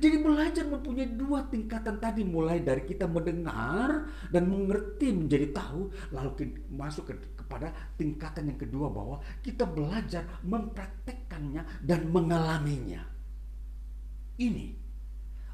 Jadi 0.00 0.16
belajar 0.24 0.64
mempunyai 0.64 1.12
dua 1.12 1.44
tingkatan 1.44 2.00
tadi 2.00 2.24
mulai 2.24 2.64
dari 2.64 2.88
kita 2.88 3.04
mendengar 3.04 4.08
dan 4.32 4.48
mengerti 4.48 5.12
menjadi 5.12 5.52
tahu 5.52 5.92
lalu 6.08 6.56
masuk 6.72 7.12
ke, 7.12 7.14
kepada 7.54 7.70
tingkatan 7.94 8.50
yang 8.50 8.58
kedua 8.58 8.90
bahwa 8.90 9.22
kita 9.38 9.62
belajar 9.62 10.26
mempraktekkannya 10.42 11.86
dan 11.86 12.10
mengalaminya. 12.10 13.06
Ini 14.34 14.74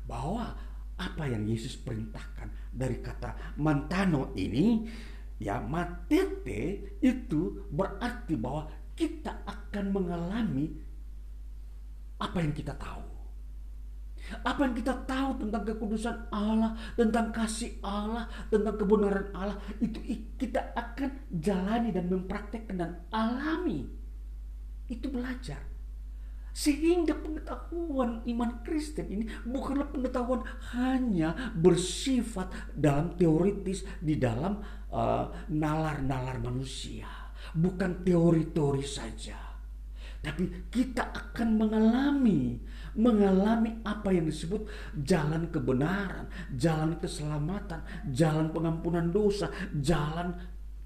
bahwa 0.08 0.56
apa 0.96 1.24
yang 1.28 1.44
Yesus 1.44 1.76
perintahkan 1.76 2.72
dari 2.72 3.04
kata 3.04 3.60
mantano 3.60 4.32
ini 4.32 4.88
Ya, 5.40 5.56
matete 5.56 6.92
itu 7.00 7.64
berarti 7.72 8.36
bahwa 8.36 8.68
kita 8.92 9.40
akan 9.48 9.88
mengalami 9.88 10.68
apa 12.20 12.44
yang 12.44 12.52
kita 12.52 12.76
tahu. 12.76 13.09
Apa 14.46 14.66
yang 14.66 14.74
kita 14.78 14.94
tahu 15.04 15.42
tentang 15.42 15.62
kekudusan 15.66 16.30
Allah, 16.30 16.76
tentang 16.94 17.34
kasih 17.34 17.82
Allah, 17.82 18.30
tentang 18.46 18.78
kebenaran 18.78 19.26
Allah, 19.34 19.58
itu 19.82 19.98
kita 20.38 20.70
akan 20.74 21.30
jalani 21.34 21.90
dan 21.90 22.06
mempraktekkan 22.06 22.76
dan 22.78 22.92
alami. 23.10 23.90
Itu 24.86 25.10
belajar. 25.10 25.70
Sehingga 26.50 27.14
pengetahuan 27.14 28.26
iman 28.26 28.50
Kristen 28.66 29.06
ini 29.06 29.24
bukanlah 29.46 29.86
pengetahuan 29.94 30.42
hanya 30.74 31.54
bersifat 31.54 32.74
dalam 32.74 33.14
teoritis 33.14 33.86
di 34.02 34.18
dalam 34.18 34.58
uh, 34.90 35.30
nalar-nalar 35.46 36.42
uh, 36.42 36.44
manusia. 36.50 37.06
Bukan 37.54 38.02
teori-teori 38.02 38.84
saja. 38.84 39.38
Tapi 40.20 40.68
kita 40.68 41.16
akan 41.16 41.48
mengalami 41.56 42.60
mengalami 42.96 43.78
apa 43.84 44.10
yang 44.10 44.26
disebut 44.26 44.66
jalan 45.04 45.50
kebenaran, 45.52 46.26
jalan 46.56 46.96
keselamatan, 46.98 47.82
jalan 48.10 48.50
pengampunan 48.50 49.10
dosa, 49.10 49.50
jalan 49.76 50.34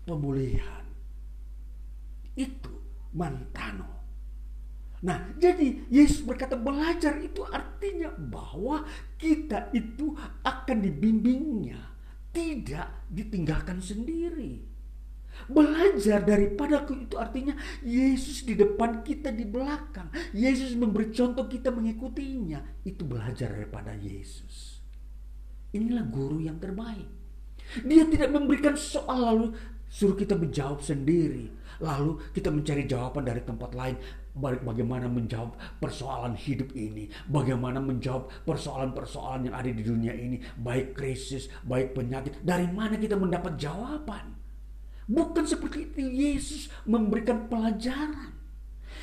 pemulihan. 0.04 0.84
Itu 2.34 2.72
mantano 3.14 3.94
Nah, 5.04 5.36
jadi 5.36 5.84
Yesus 5.92 6.24
berkata 6.24 6.56
belajar 6.56 7.20
itu 7.20 7.44
artinya 7.44 8.08
bahwa 8.16 8.88
kita 9.20 9.68
itu 9.76 10.16
akan 10.40 10.80
dibimbingnya, 10.80 11.76
tidak 12.32 13.04
ditinggalkan 13.12 13.84
sendiri. 13.84 14.64
Belajar 15.50 16.24
daripadaku 16.24 17.04
itu 17.04 17.14
artinya 17.20 17.54
Yesus 17.84 18.48
di 18.48 18.56
depan 18.56 19.04
kita 19.04 19.34
di 19.34 19.44
belakang. 19.44 20.08
Yesus 20.32 20.72
memberi 20.78 21.12
contoh 21.12 21.44
kita 21.50 21.68
mengikutinya. 21.68 22.84
Itu 22.86 23.04
belajar 23.04 23.52
daripada 23.52 23.92
Yesus. 23.92 24.80
Inilah 25.74 26.06
guru 26.06 26.40
yang 26.40 26.56
terbaik. 26.62 27.10
Dia 27.82 28.06
tidak 28.06 28.30
memberikan 28.30 28.78
soal 28.78 29.18
lalu 29.24 29.46
suruh 29.90 30.14
kita 30.14 30.38
menjawab 30.38 30.80
sendiri. 30.80 31.50
Lalu 31.82 32.30
kita 32.30 32.54
mencari 32.54 32.86
jawaban 32.86 33.26
dari 33.26 33.42
tempat 33.42 33.74
lain 33.74 33.98
bagaimana 34.38 35.06
menjawab 35.06 35.54
persoalan 35.78 36.34
hidup 36.34 36.74
ini, 36.74 37.06
bagaimana 37.30 37.78
menjawab 37.78 38.30
persoalan-persoalan 38.42 39.50
yang 39.50 39.54
ada 39.54 39.70
di 39.70 39.82
dunia 39.82 40.10
ini, 40.10 40.42
baik 40.58 40.94
krisis, 40.98 41.46
baik 41.62 41.94
penyakit, 41.94 42.42
dari 42.42 42.66
mana 42.66 42.98
kita 42.98 43.14
mendapat 43.14 43.54
jawaban? 43.54 44.33
Bukan 45.04 45.44
seperti 45.44 45.90
itu 45.90 46.00
Yesus 46.00 46.72
memberikan 46.88 47.48
pelajaran. 47.48 48.32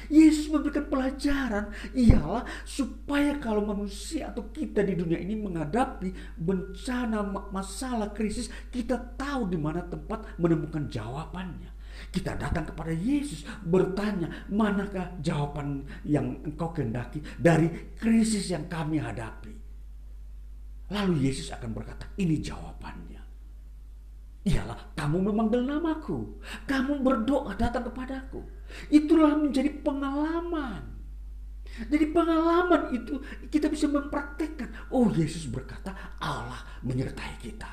Yesus 0.10 0.50
memberikan 0.50 0.90
pelajaran 0.90 1.72
ialah 1.94 2.44
supaya 2.66 3.38
kalau 3.38 3.64
manusia 3.64 4.34
atau 4.34 4.50
kita 4.50 4.82
di 4.82 4.98
dunia 4.98 5.22
ini 5.22 5.38
menghadapi 5.38 6.36
bencana, 6.36 7.22
masalah, 7.54 8.10
krisis, 8.12 8.50
kita 8.74 8.98
tahu 9.16 9.48
di 9.48 9.60
mana 9.62 9.86
tempat 9.86 10.36
menemukan 10.42 10.90
jawabannya. 10.90 11.70
Kita 12.10 12.34
datang 12.34 12.66
kepada 12.74 12.92
Yesus 12.92 13.46
bertanya, 13.62 14.50
manakah 14.50 15.16
jawaban 15.22 15.86
yang 16.04 16.44
engkau 16.44 16.74
kehendaki 16.74 17.22
dari 17.38 17.94
krisis 17.96 18.50
yang 18.50 18.66
kami 18.66 18.98
hadapi? 18.98 19.54
Lalu 20.92 21.30
Yesus 21.30 21.54
akan 21.56 21.72
berkata, 21.72 22.04
ini 22.20 22.42
jawabannya. 22.42 23.11
Ialah 24.42 24.98
kamu 24.98 25.30
memanggil 25.30 25.62
namaku. 25.62 26.42
Kamu 26.66 27.06
berdoa 27.06 27.54
datang 27.54 27.86
kepadaku. 27.86 28.42
Itulah 28.90 29.38
menjadi 29.38 29.70
pengalaman. 29.86 30.98
Jadi 31.88 32.10
pengalaman 32.12 32.92
itu 32.92 33.22
kita 33.48 33.70
bisa 33.70 33.88
mempraktekkan. 33.88 34.92
Oh 34.92 35.08
Yesus 35.14 35.46
berkata 35.48 35.94
Allah 36.18 36.60
menyertai 36.82 37.38
kita. 37.38 37.70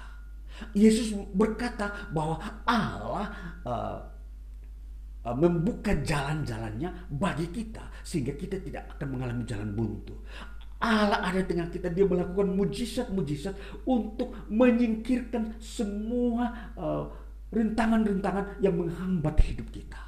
Yesus 0.77 1.15
berkata 1.33 2.11
bahwa 2.13 2.37
Allah 2.67 3.27
uh, 3.65 3.99
Uh, 5.19 5.35
membuka 5.35 5.91
jalan-jalannya 5.99 7.11
bagi 7.11 7.51
kita 7.51 7.91
sehingga 8.07 8.39
kita 8.39 8.55
tidak 8.63 8.87
akan 8.97 9.19
mengalami 9.19 9.43
jalan 9.45 9.75
buntu. 9.75 10.15
Allah 10.79 11.27
ada 11.27 11.43
dengan 11.43 11.67
kita, 11.67 11.91
dia 11.91 12.07
melakukan 12.07 12.55
mujizat-mujizat 12.55 13.83
untuk 13.83 14.31
menyingkirkan 14.47 15.59
semua 15.59 16.71
uh, 16.79 17.11
rintangan-rintangan 17.51 18.45
uh, 18.47 18.63
yang 18.63 18.79
menghambat 18.79 19.43
hidup 19.43 19.67
kita. 19.75 19.99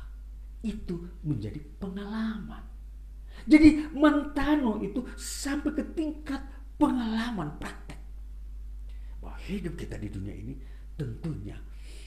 Itu 0.62 1.11
menjadi 1.26 1.59
pengalaman. 1.83 2.62
Jadi 3.50 3.90
mentano 3.96 4.78
itu 4.78 5.02
sampai 5.18 5.74
ke 5.74 5.85
tingkat 5.90 6.38
pengalaman 6.78 7.59
praktek. 7.59 7.98
Bahwa 9.18 9.35
hidup 9.42 9.74
kita 9.74 9.98
di 9.98 10.06
dunia 10.06 10.35
ini 10.38 10.54
tentunya 10.94 11.59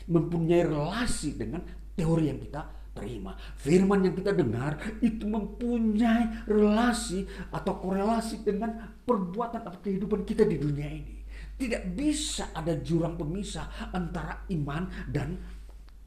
mempunyai 0.08 0.64
relasi 0.68 1.36
dengan 1.36 1.64
teori 2.00 2.32
yang 2.32 2.40
kita 2.40 2.83
terima. 2.94 3.34
Firman 3.58 4.06
yang 4.06 4.16
kita 4.16 4.32
dengar 4.32 4.78
itu 5.02 5.26
mempunyai 5.26 6.46
relasi 6.46 7.26
atau 7.50 7.82
korelasi 7.82 8.46
dengan 8.46 8.94
perbuatan 9.04 9.66
atau 9.66 9.82
kehidupan 9.82 10.24
kita 10.24 10.46
di 10.46 10.62
dunia 10.62 10.88
ini. 10.88 11.26
Tidak 11.54 11.94
bisa 11.94 12.54
ada 12.54 12.78
jurang 12.78 13.18
pemisah 13.18 13.94
antara 13.94 14.46
iman 14.54 14.90
dan 15.10 15.38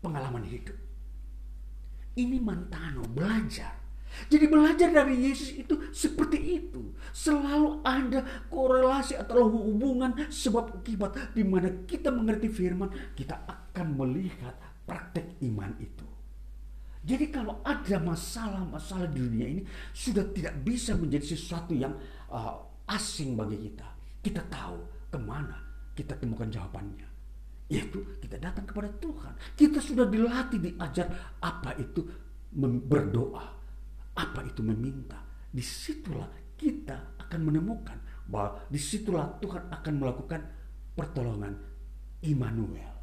pengalaman 0.03 0.47
hidup. 0.47 0.75
Ini 2.17 2.41
Mantano 2.41 3.05
belajar. 3.05 3.85
Jadi 4.33 4.49
belajar 4.49 4.89
dari 4.89 5.29
Yesus 5.29 5.53
itu 5.53 5.93
seperti 5.93 6.39
itu. 6.41 6.97
Selalu 7.13 7.85
ada 7.85 8.25
korelasi 8.49 9.19
atau 9.19 9.45
hubungan 9.51 10.17
sebab 10.33 10.81
akibat 10.81 11.37
di 11.37 11.45
mana 11.45 11.85
kita 11.85 12.09
mengerti 12.09 12.49
firman, 12.49 12.89
kita 13.13 13.45
akan 13.45 13.87
melihat 13.93 14.57
praktek 14.89 15.37
iman 15.45 15.77
itu. 15.77 16.16
Jadi 17.07 17.31
kalau 17.31 17.63
ada 17.63 18.03
masalah-masalah 18.03 19.07
di 19.15 19.23
dunia 19.23 19.47
ini 19.47 19.63
sudah 19.95 20.27
tidak 20.35 20.59
bisa 20.67 20.99
menjadi 20.99 21.39
sesuatu 21.39 21.71
yang 21.71 21.95
uh, 22.35 22.59
asing 22.91 23.39
bagi 23.39 23.71
kita. 23.71 23.87
Kita 24.19 24.43
tahu 24.51 25.07
ke 25.07 25.19
mana 25.23 25.55
kita 25.95 26.19
temukan 26.19 26.51
jawabannya. 26.51 27.07
Yaitu 27.71 28.19
kita 28.19 28.43
datang 28.43 28.67
kepada 28.67 28.91
Tuhan. 28.99 29.39
Kita 29.55 29.79
sudah 29.79 30.11
dilatih, 30.11 30.59
diajar 30.59 31.39
apa 31.39 31.79
itu 31.79 32.03
berdoa. 32.91 33.55
Apa 34.19 34.43
itu 34.43 34.67
meminta. 34.67 35.23
Di 35.47 35.63
situlah 35.63 36.27
kita 36.59 37.23
akan 37.23 37.41
menemukan 37.47 38.27
bahwa 38.27 38.67
di 38.67 38.83
situlah 38.83 39.39
Tuhan 39.39 39.71
akan 39.71 39.95
melakukan 39.95 40.43
pertolongan 40.99 41.55
Immanuel. 42.27 42.95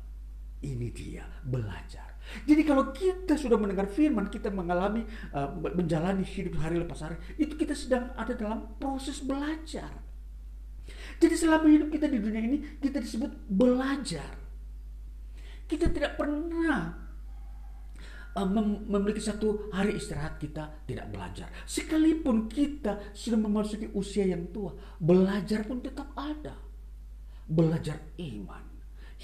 Ini 0.60 0.88
dia 0.92 1.24
belajar. 1.44 2.13
Jadi 2.44 2.62
kalau 2.66 2.90
kita 2.96 3.36
sudah 3.36 3.60
mendengar 3.60 3.86
firman, 3.86 4.32
kita 4.32 4.50
mengalami 4.50 5.06
uh, 5.36 5.54
menjalani 5.76 6.24
hidup 6.24 6.58
hari 6.60 6.80
lepas 6.82 7.04
hari, 7.04 7.18
itu 7.38 7.54
kita 7.54 7.76
sedang 7.76 8.12
ada 8.16 8.34
dalam 8.34 8.80
proses 8.80 9.22
belajar. 9.22 9.92
Jadi 11.20 11.36
selama 11.40 11.68
hidup 11.72 11.88
kita 11.94 12.10
di 12.10 12.20
dunia 12.20 12.42
ini 12.44 12.58
kita 12.82 13.00
disebut 13.00 13.48
belajar. 13.48 14.40
Kita 15.64 15.88
tidak 15.88 16.20
pernah 16.20 16.92
uh, 18.36 18.48
mem 18.50 18.84
memiliki 18.90 19.24
satu 19.24 19.72
hari 19.72 19.96
istirahat 19.96 20.42
kita 20.42 20.84
tidak 20.84 21.08
belajar. 21.14 21.48
Sekalipun 21.64 22.52
kita 22.52 23.14
sudah 23.16 23.40
memasuki 23.40 23.88
usia 23.96 24.28
yang 24.28 24.52
tua, 24.52 24.74
belajar 25.00 25.64
pun 25.64 25.80
tetap 25.80 26.12
ada. 26.18 26.58
Belajar 27.48 28.00
iman. 28.20 28.74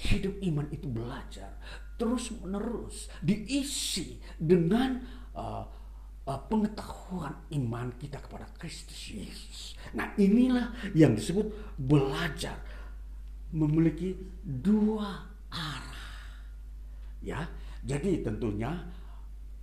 Hidup 0.00 0.40
iman 0.40 0.64
itu 0.72 0.88
belajar 0.88 1.60
terus 2.00 2.32
menerus 2.40 3.12
diisi 3.20 4.16
dengan 4.40 4.96
uh, 5.36 5.64
uh, 6.24 6.40
pengetahuan 6.48 7.36
iman 7.60 7.92
kita 8.00 8.16
kepada 8.24 8.48
Kristus 8.56 9.12
Yesus. 9.12 9.76
Nah 9.92 10.16
inilah 10.16 10.72
yang 10.96 11.12
disebut 11.12 11.76
belajar 11.76 12.56
memiliki 13.52 14.16
dua 14.40 15.28
arah 15.52 16.08
ya. 17.20 17.44
Jadi 17.80 18.24
tentunya 18.24 18.76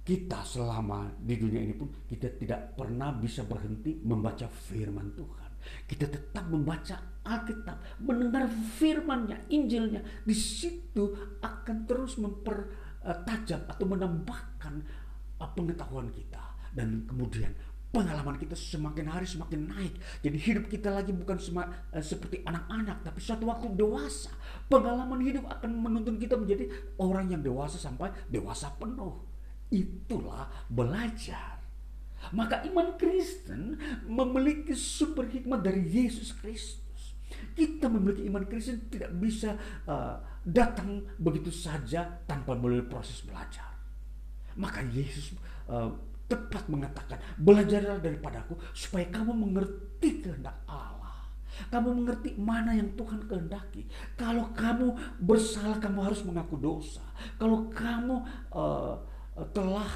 kita 0.02 0.42
selama 0.42 1.12
di 1.20 1.36
dunia 1.38 1.62
ini 1.62 1.76
pun 1.76 1.90
kita 2.08 2.34
tidak 2.40 2.74
pernah 2.74 3.14
bisa 3.14 3.46
berhenti 3.46 3.98
membaca 4.02 4.48
firman 4.48 5.14
Tuhan. 5.14 5.52
Kita 5.84 6.06
tetap 6.08 6.48
membaca 6.48 6.96
Alkitab, 7.28 8.00
mendengar 8.00 8.48
firmannya, 8.80 9.52
Injilnya. 9.52 10.00
Di 10.24 10.32
situ 10.32 11.12
akan 11.44 11.84
terus 11.84 12.16
mempertajam 12.16 13.68
atau 13.68 13.86
menambahkan 13.86 14.74
uh, 15.44 15.50
pengetahuan 15.52 16.08
kita. 16.10 16.40
Dan 16.72 17.04
kemudian 17.04 17.52
pengalaman 17.92 18.40
kita 18.40 18.56
semakin 18.56 19.12
hari 19.12 19.28
semakin 19.28 19.68
naik. 19.68 19.94
Jadi 20.24 20.38
hidup 20.40 20.66
kita 20.72 20.90
lagi 20.94 21.12
bukan 21.12 21.36
sema, 21.36 21.68
uh, 21.92 22.00
seperti 22.00 22.48
anak-anak, 22.48 23.04
tapi 23.04 23.20
suatu 23.20 23.46
waktu 23.52 23.76
dewasa. 23.76 24.32
Pengalaman 24.72 25.20
hidup 25.20 25.46
akan 25.52 25.72
menuntun 25.76 26.16
kita 26.16 26.40
menjadi 26.40 26.72
orang 27.04 27.36
yang 27.36 27.44
dewasa 27.44 27.76
sampai 27.76 28.10
dewasa 28.32 28.72
penuh. 28.80 29.28
Itulah 29.68 30.48
belajar. 30.72 31.60
Maka 32.34 32.66
iman 32.68 32.98
Kristen 32.98 33.78
memiliki 34.10 34.74
sumber 34.74 35.30
hikmat 35.30 35.62
dari 35.62 35.86
Yesus 35.86 36.34
Kristus. 36.34 36.87
Kita 37.28 37.90
memiliki 37.90 38.24
iman 38.30 38.46
Kristen 38.46 38.88
tidak 38.88 39.12
bisa 39.18 39.58
uh, 39.90 40.16
datang 40.46 41.04
begitu 41.18 41.50
saja 41.50 42.06
tanpa 42.24 42.54
melalui 42.54 42.86
proses 42.86 43.26
belajar. 43.26 43.68
Maka 44.58 44.86
Yesus 44.88 45.36
uh, 45.68 45.92
tepat 46.30 46.70
mengatakan, 46.70 47.18
belajarlah 47.40 48.00
daripadaku 48.00 48.58
supaya 48.72 49.10
kamu 49.10 49.34
mengerti 49.34 50.22
kehendak 50.24 50.56
Allah. 50.70 51.32
Kamu 51.74 52.04
mengerti 52.04 52.38
mana 52.38 52.78
yang 52.78 52.94
Tuhan 52.94 53.26
kehendaki. 53.26 53.90
Kalau 54.14 54.54
kamu 54.54 55.18
bersalah, 55.18 55.82
kamu 55.82 56.06
harus 56.06 56.22
mengaku 56.22 56.62
dosa. 56.62 57.02
Kalau 57.42 57.66
kamu 57.74 58.16
uh, 58.54 58.96
telah 59.54 59.90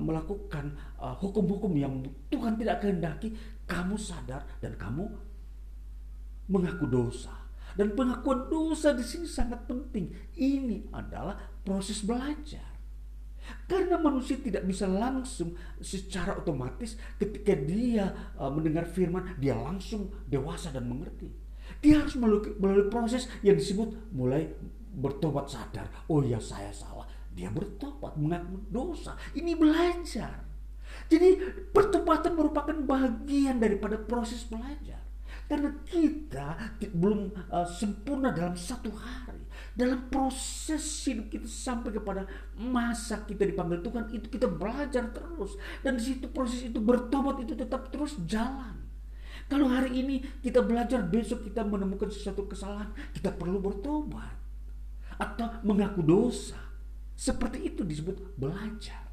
melakukan 0.00 0.72
hukum-hukum 1.20 1.76
uh, 1.76 1.80
yang 1.84 1.94
Tuhan 2.32 2.56
tidak 2.56 2.80
kehendaki, 2.80 3.36
kamu 3.68 4.00
sadar 4.00 4.40
dan 4.56 4.72
kamu 4.72 5.04
mengaku 6.50 6.86
dosa. 6.86 7.32
Dan 7.76 7.92
pengakuan 7.92 8.48
dosa 8.48 8.96
di 8.96 9.04
sini 9.04 9.28
sangat 9.28 9.68
penting. 9.68 10.08
Ini 10.32 10.88
adalah 10.96 11.36
proses 11.60 12.00
belajar. 12.00 12.76
Karena 13.68 14.00
manusia 14.00 14.40
tidak 14.40 14.66
bisa 14.66 14.90
langsung 14.90 15.54
secara 15.78 16.34
otomatis 16.34 16.98
ketika 17.20 17.54
dia 17.54 18.34
uh, 18.40 18.50
mendengar 18.50 18.88
firman, 18.88 19.38
dia 19.38 19.54
langsung 19.54 20.10
dewasa 20.26 20.74
dan 20.74 20.88
mengerti. 20.88 21.30
Dia 21.82 22.02
harus 22.02 22.16
melalui, 22.18 22.54
melalui 22.58 22.88
proses 22.90 23.30
yang 23.42 23.54
disebut 23.54 24.10
mulai 24.10 24.50
bertobat 24.96 25.46
sadar. 25.52 25.86
Oh 26.10 26.24
ya 26.24 26.40
saya 26.40 26.72
salah. 26.72 27.06
Dia 27.36 27.52
bertobat, 27.52 28.16
mengaku 28.16 28.64
dosa. 28.72 29.14
Ini 29.36 29.52
belajar. 29.54 30.42
Jadi 31.06 31.38
pertobatan 31.70 32.32
merupakan 32.34 32.74
bagian 32.74 33.60
daripada 33.60 34.00
proses 34.00 34.42
belajar. 34.48 35.05
Karena 35.46 35.70
kita 35.86 36.58
belum 36.90 37.30
uh, 37.54 37.66
sempurna 37.66 38.34
dalam 38.34 38.58
satu 38.58 38.90
hari 38.90 39.46
dalam 39.76 40.08
proses 40.08 40.82
hidup 41.04 41.28
kita 41.28 41.44
sampai 41.44 41.92
kepada 41.92 42.24
masa 42.56 43.24
kita 43.28 43.44
dipanggil 43.44 43.84
Tuhan 43.84 44.08
itu 44.12 44.26
kita 44.32 44.48
belajar 44.48 45.12
terus 45.12 45.60
dan 45.84 46.00
di 46.00 46.04
situ 46.12 46.32
proses 46.32 46.64
itu 46.64 46.80
bertobat 46.80 47.44
itu 47.44 47.52
tetap 47.52 47.92
terus 47.92 48.16
jalan. 48.24 48.74
Kalau 49.46 49.70
hari 49.70 49.94
ini 50.02 50.24
kita 50.42 50.64
belajar 50.64 51.06
besok 51.06 51.46
kita 51.46 51.62
menemukan 51.62 52.10
sesuatu 52.10 52.48
kesalahan 52.50 52.90
kita 53.14 53.30
perlu 53.30 53.62
bertobat 53.62 54.34
atau 55.20 55.62
mengaku 55.62 56.02
dosa. 56.02 56.58
Seperti 57.16 57.72
itu 57.72 57.80
disebut 57.80 58.36
belajar. 58.36 59.05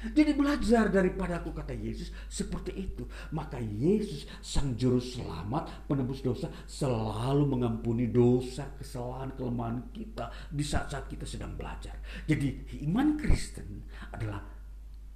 Jadi 0.00 0.32
belajar 0.32 0.88
daripada 0.88 1.44
aku 1.44 1.52
kata 1.52 1.76
Yesus 1.76 2.08
seperti 2.26 2.72
itu. 2.72 3.04
Maka 3.36 3.60
Yesus 3.60 4.24
sang 4.40 4.72
juru 4.72 4.96
selamat 4.96 5.84
penebus 5.84 6.24
dosa 6.24 6.48
selalu 6.64 7.44
mengampuni 7.44 8.08
dosa, 8.08 8.72
kesalahan, 8.80 9.36
kelemahan 9.36 9.92
kita 9.92 10.32
di 10.48 10.64
saat-saat 10.64 11.04
kita 11.12 11.28
sedang 11.28 11.52
belajar. 11.52 12.00
Jadi 12.24 12.80
iman 12.88 13.20
Kristen 13.20 13.84
adalah 14.08 14.40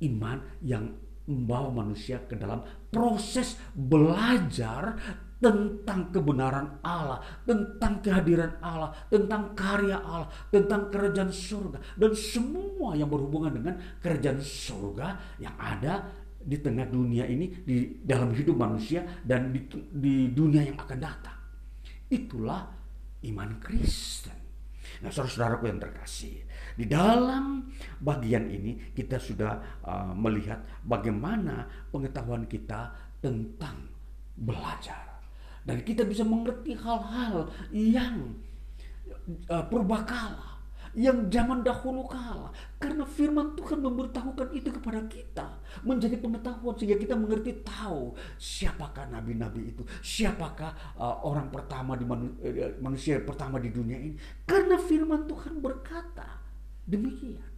iman 0.04 0.38
yang 0.60 0.84
membawa 1.24 1.72
manusia 1.72 2.20
ke 2.28 2.36
dalam 2.36 2.60
proses 2.92 3.56
belajar 3.72 5.00
tentang 5.44 6.08
kebenaran 6.08 6.80
Allah, 6.80 7.20
tentang 7.44 8.00
kehadiran 8.00 8.56
Allah, 8.64 8.88
tentang 9.12 9.52
karya 9.52 10.00
Allah, 10.00 10.24
tentang 10.48 10.88
kerajaan 10.88 11.28
surga, 11.28 12.00
dan 12.00 12.16
semua 12.16 12.96
yang 12.96 13.12
berhubungan 13.12 13.52
dengan 13.52 13.76
kerajaan 14.00 14.40
surga 14.40 15.36
yang 15.36 15.52
ada 15.60 16.08
di 16.40 16.56
tengah 16.56 16.88
dunia 16.88 17.28
ini, 17.28 17.60
di 17.60 18.00
dalam 18.00 18.32
hidup 18.32 18.56
manusia, 18.56 19.04
dan 19.20 19.52
di, 19.52 19.68
di 19.92 20.32
dunia 20.32 20.64
yang 20.64 20.80
akan 20.80 20.96
datang. 20.96 21.36
Itulah 22.08 22.64
iman 23.28 23.50
Kristen. 23.60 24.40
Nah, 25.04 25.12
saudara-saudaraku 25.12 25.68
yang 25.68 25.80
terkasih, 25.80 26.40
di 26.72 26.88
dalam 26.88 27.68
bagian 28.00 28.48
ini 28.48 28.96
kita 28.96 29.20
sudah 29.20 29.84
uh, 29.84 30.12
melihat 30.16 30.64
bagaimana 30.88 31.68
pengetahuan 31.92 32.48
kita 32.48 32.92
tentang 33.20 33.92
belajar. 34.36 35.13
Dan 35.64 35.80
kita 35.80 36.04
bisa 36.04 36.22
mengerti 36.28 36.76
hal-hal 36.76 37.48
yang 37.72 38.36
uh, 39.48 39.64
purbakala, 39.72 40.60
yang 40.92 41.24
zaman 41.32 41.64
dahulu 41.64 42.04
kala. 42.04 42.52
Karena 42.76 43.08
firman 43.08 43.56
Tuhan 43.56 43.80
memberitahukan 43.80 44.52
itu 44.52 44.68
kepada 44.68 45.00
kita. 45.08 45.46
Menjadi 45.80 46.20
pengetahuan 46.20 46.76
sehingga 46.76 47.00
kita 47.00 47.16
mengerti 47.16 47.64
tahu 47.64 48.12
siapakah 48.36 49.08
nabi-nabi 49.08 49.72
itu. 49.72 49.82
Siapakah 50.04 51.00
uh, 51.00 51.24
orang 51.24 51.48
pertama 51.48 51.96
di 51.96 52.04
manu, 52.04 52.28
uh, 52.44 52.76
manusia 52.84 53.24
pertama 53.24 53.56
di 53.56 53.72
dunia 53.72 53.96
ini. 53.96 54.20
Karena 54.44 54.76
firman 54.76 55.24
Tuhan 55.24 55.64
berkata 55.64 56.44
demikian. 56.84 57.53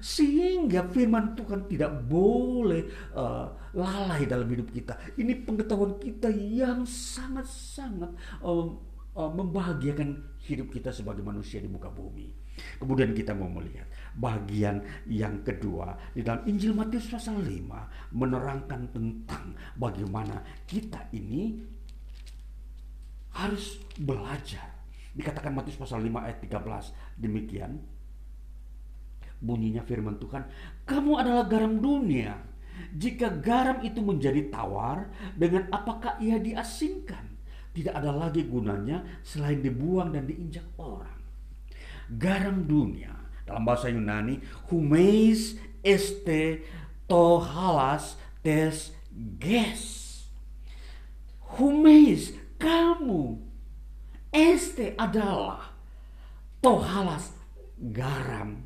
Sehingga 0.00 0.88
firman 0.90 1.38
Tuhan 1.38 1.70
tidak 1.70 2.04
boleh 2.10 2.88
uh, 3.14 3.46
lalai 3.76 4.26
dalam 4.26 4.48
hidup 4.50 4.72
kita. 4.74 4.98
Ini 5.14 5.44
pengetahuan 5.46 6.00
kita 6.02 6.30
yang 6.32 6.82
sangat-sangat 6.88 8.10
uh, 8.42 8.66
uh, 9.14 9.30
membahagiakan 9.30 10.40
hidup 10.44 10.70
kita 10.74 10.90
sebagai 10.90 11.22
manusia 11.22 11.62
di 11.62 11.70
muka 11.70 11.88
bumi. 11.88 12.44
Kemudian 12.78 13.10
kita 13.14 13.34
mau 13.34 13.50
melihat 13.50 13.86
bagian 14.14 14.78
yang 15.10 15.42
kedua 15.42 15.98
di 16.14 16.22
dalam 16.22 16.46
Injil 16.46 16.70
Matius 16.70 17.10
pasal 17.10 17.42
5 17.42 18.14
menerangkan 18.14 18.94
tentang 18.94 19.58
bagaimana 19.74 20.38
kita 20.62 21.10
ini 21.10 21.58
harus 23.34 23.82
belajar. 23.98 24.70
Dikatakan 25.14 25.50
Matius 25.50 25.78
pasal 25.78 26.02
5 26.02 26.14
ayat 26.14 26.38
13 26.42 27.18
demikian 27.18 27.82
bunyinya 29.40 29.82
firman 29.82 30.18
Tuhan, 30.18 30.46
"Kamu 30.86 31.18
adalah 31.18 31.46
garam 31.46 31.78
dunia. 31.78 32.34
Jika 32.94 33.38
garam 33.38 33.82
itu 33.86 34.02
menjadi 34.02 34.50
tawar, 34.50 35.06
dengan 35.38 35.70
apakah 35.70 36.18
ia 36.18 36.38
diasingkan? 36.42 37.34
Tidak 37.74 37.94
ada 37.94 38.14
lagi 38.14 38.46
gunanya 38.46 39.02
selain 39.22 39.62
dibuang 39.62 40.14
dan 40.14 40.26
diinjak 40.26 40.66
orang." 40.78 41.18
Garam 42.18 42.68
dunia 42.68 43.14
dalam 43.44 43.64
bahasa 43.64 43.88
Yunani, 43.92 44.40
humeis 44.68 45.56
este 45.84 46.64
tohalas 47.04 48.16
tes 48.40 48.92
ges. 49.38 49.84
Humeis, 51.54 52.34
kamu. 52.58 53.38
Este 54.34 54.98
adalah 54.98 55.70
tohalas 56.58 57.30
garam 57.78 58.63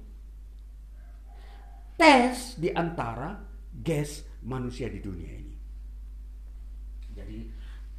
tes 1.98 2.54
di 2.54 2.70
antara 2.70 3.34
gas 3.74 4.22
manusia 4.46 4.86
di 4.86 5.02
dunia 5.02 5.32
ini. 5.34 5.56
Jadi, 7.18 7.38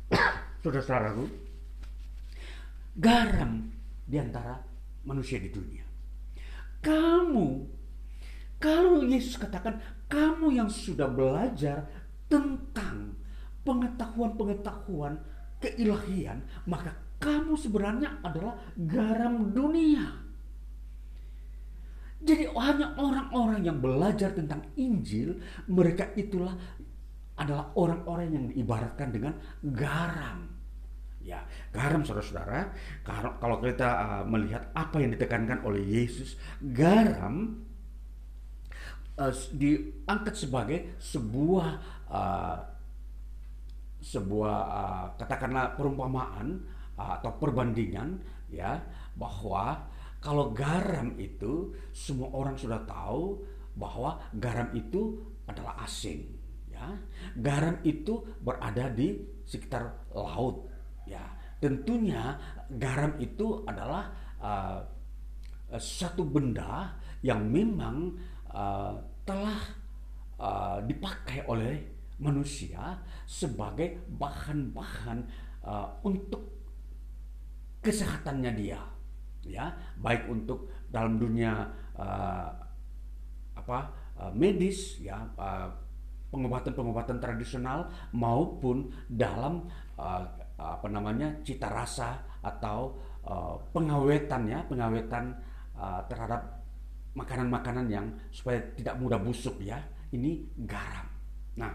saudara-saudaraku, 0.64 1.26
garam 2.96 3.68
di 4.08 4.16
antara 4.16 4.56
manusia 5.04 5.44
di 5.44 5.52
dunia. 5.52 5.84
Kamu, 6.80 7.48
kalau 8.56 9.04
Yesus 9.04 9.36
katakan, 9.36 9.84
kamu 10.08 10.56
yang 10.56 10.72
sudah 10.72 11.12
belajar 11.12 11.84
tentang 12.32 13.20
pengetahuan-pengetahuan 13.68 15.20
keilahian, 15.60 16.48
maka 16.64 16.96
kamu 17.20 17.60
sebenarnya 17.60 18.24
adalah 18.24 18.56
garam 18.80 19.52
dunia. 19.52 20.29
Jadi 22.20 22.52
hanya 22.52 22.92
orang-orang 23.00 23.64
yang 23.64 23.80
belajar 23.80 24.36
tentang 24.36 24.60
Injil, 24.76 25.40
mereka 25.72 26.12
itulah 26.20 26.52
adalah 27.40 27.72
orang-orang 27.80 28.28
yang 28.36 28.46
diibaratkan 28.52 29.16
dengan 29.16 29.34
garam. 29.64 30.52
Ya, 31.24 31.48
garam 31.72 32.04
saudara-saudara, 32.04 32.76
kalau 33.40 33.64
kita 33.64 33.88
uh, 33.88 34.24
melihat 34.28 34.68
apa 34.76 35.00
yang 35.00 35.16
ditekankan 35.16 35.64
oleh 35.64 35.80
Yesus, 35.80 36.36
garam 36.60 37.64
uh, 39.20 39.34
diangkat 39.56 40.36
sebagai 40.36 41.00
sebuah 41.00 41.68
uh, 42.12 42.58
sebuah 44.00 44.58
uh, 44.64 45.06
katakanlah 45.20 45.76
perumpamaan 45.76 46.64
uh, 46.96 47.20
atau 47.20 47.36
perbandingan 47.36 48.20
ya 48.48 48.80
bahwa 49.20 49.89
kalau 50.20 50.52
garam 50.52 51.16
itu 51.16 51.72
semua 51.96 52.28
orang 52.36 52.60
sudah 52.60 52.84
tahu 52.84 53.40
bahwa 53.80 54.20
garam 54.36 54.68
itu 54.76 55.16
adalah 55.48 55.80
asing, 55.88 56.28
ya. 56.68 56.92
Garam 57.40 57.80
itu 57.88 58.20
berada 58.44 58.92
di 58.92 59.16
sekitar 59.48 60.12
laut, 60.12 60.68
ya. 61.08 61.24
Tentunya 61.64 62.36
garam 62.68 63.16
itu 63.24 63.64
adalah 63.64 64.12
uh, 64.44 64.80
satu 65.80 66.28
benda 66.28 67.00
yang 67.24 67.48
memang 67.48 68.16
uh, 68.52 68.96
telah 69.24 69.60
uh, 70.36 70.80
dipakai 70.84 71.48
oleh 71.48 71.80
manusia 72.20 73.00
sebagai 73.24 74.04
bahan-bahan 74.20 75.24
uh, 75.64 75.88
untuk 76.04 76.44
kesehatannya 77.80 78.52
dia 78.60 78.99
ya 79.50 79.74
baik 79.98 80.30
untuk 80.30 80.70
dalam 80.90 81.18
dunia 81.18 81.66
uh, 81.98 82.50
apa 83.58 83.80
uh, 84.22 84.32
medis 84.32 85.02
ya 85.04 85.26
uh, 85.36 85.68
pengobatan-pengobatan 86.30 87.18
tradisional 87.18 87.90
maupun 88.14 88.94
dalam 89.10 89.66
uh, 89.98 90.24
apa 90.60 90.88
namanya 90.92 91.42
cita 91.42 91.72
rasa 91.72 92.22
atau 92.46 92.96
uh, 93.26 93.58
pengawetan 93.74 94.46
ya 94.46 94.62
pengawetan 94.70 95.34
uh, 95.74 96.06
terhadap 96.06 96.62
makanan-makanan 97.18 97.90
yang 97.90 98.06
supaya 98.30 98.62
tidak 98.78 98.96
mudah 99.02 99.18
busuk 99.18 99.58
ya. 99.60 99.82
Ini 100.10 100.58
garam. 100.66 101.06
Nah 101.58 101.74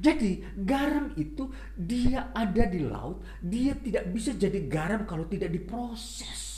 jadi 0.00 0.40
garam 0.56 1.12
itu 1.20 1.52
dia 1.76 2.32
ada 2.32 2.64
di 2.64 2.80
laut 2.80 3.20
dia 3.44 3.76
tidak 3.76 4.08
bisa 4.08 4.32
jadi 4.32 4.64
garam 4.64 5.04
kalau 5.04 5.28
tidak 5.28 5.52
diproses 5.52 6.51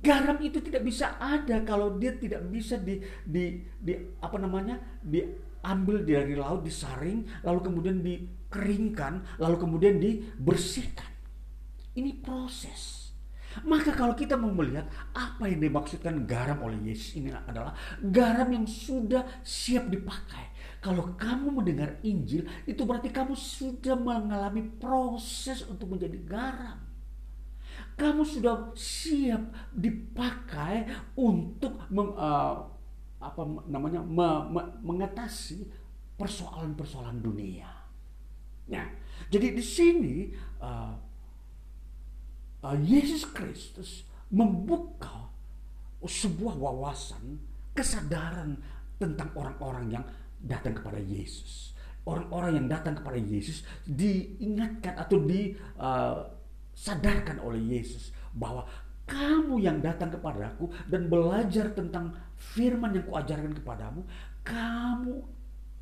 Garam 0.00 0.40
itu 0.40 0.64
tidak 0.64 0.80
bisa 0.88 1.20
ada 1.20 1.60
kalau 1.60 2.00
dia 2.00 2.16
tidak 2.16 2.48
bisa 2.48 2.80
di, 2.80 3.04
di, 3.20 3.60
di 3.76 3.92
apa 4.24 4.40
namanya 4.40 4.80
diambil 5.04 6.00
dari 6.08 6.32
laut, 6.32 6.64
disaring, 6.64 7.28
lalu 7.44 7.60
kemudian 7.60 8.00
dikeringkan, 8.00 9.36
lalu 9.36 9.56
kemudian 9.60 10.00
dibersihkan. 10.00 11.04
Ini 11.92 12.16
proses. 12.24 13.12
Maka 13.66 13.92
kalau 13.92 14.16
kita 14.16 14.38
mau 14.40 14.54
melihat 14.54 14.88
apa 15.12 15.50
yang 15.50 15.60
dimaksudkan 15.60 16.22
garam 16.24 16.64
oleh 16.64 16.80
Yesus 16.80 17.18
ini 17.18 17.34
adalah 17.34 17.74
garam 18.00 18.48
yang 18.48 18.64
sudah 18.64 19.26
siap 19.44 19.90
dipakai. 19.90 20.48
Kalau 20.80 21.12
kamu 21.12 21.60
mendengar 21.60 22.00
Injil, 22.06 22.48
itu 22.64 22.88
berarti 22.88 23.12
kamu 23.12 23.36
sudah 23.36 24.00
mengalami 24.00 24.64
proses 24.80 25.66
untuk 25.68 25.92
menjadi 25.92 26.16
garam 26.24 26.89
kamu 28.00 28.24
sudah 28.24 28.72
siap 28.72 29.52
dipakai 29.76 30.88
untuk 31.20 31.84
meng, 31.92 32.16
uh, 32.16 32.64
apa 33.20 33.42
namanya 33.68 34.00
me, 34.00 34.28
me, 34.48 34.62
mengatasi 34.80 35.68
persoalan-persoalan 36.16 37.20
dunia. 37.20 37.68
Nah, 38.72 38.88
jadi 39.28 39.52
di 39.52 39.60
sini 39.60 40.32
uh, 40.64 40.96
uh, 42.64 42.78
Yesus 42.80 43.28
Kristus 43.28 44.08
membuka 44.32 45.28
sebuah 46.00 46.56
wawasan 46.56 47.36
kesadaran 47.76 48.56
tentang 48.96 49.28
orang-orang 49.36 50.00
yang 50.00 50.04
datang 50.40 50.72
kepada 50.72 50.96
Yesus. 50.96 51.76
Orang-orang 52.08 52.64
yang 52.64 52.68
datang 52.72 52.96
kepada 52.96 53.20
Yesus 53.20 53.60
diingatkan 53.84 54.96
atau 54.96 55.20
di 55.20 55.52
uh, 55.76 56.39
sadarkan 56.74 57.42
oleh 57.42 57.60
Yesus 57.78 58.14
bahwa 58.34 58.66
kamu 59.10 59.58
yang 59.58 59.82
datang 59.82 60.14
kepadaku 60.14 60.70
dan 60.86 61.10
belajar 61.10 61.74
tentang 61.74 62.14
firman 62.38 62.94
yang 62.94 63.04
kuajarkan 63.10 63.52
kepadamu, 63.58 64.06
kamu 64.46 65.18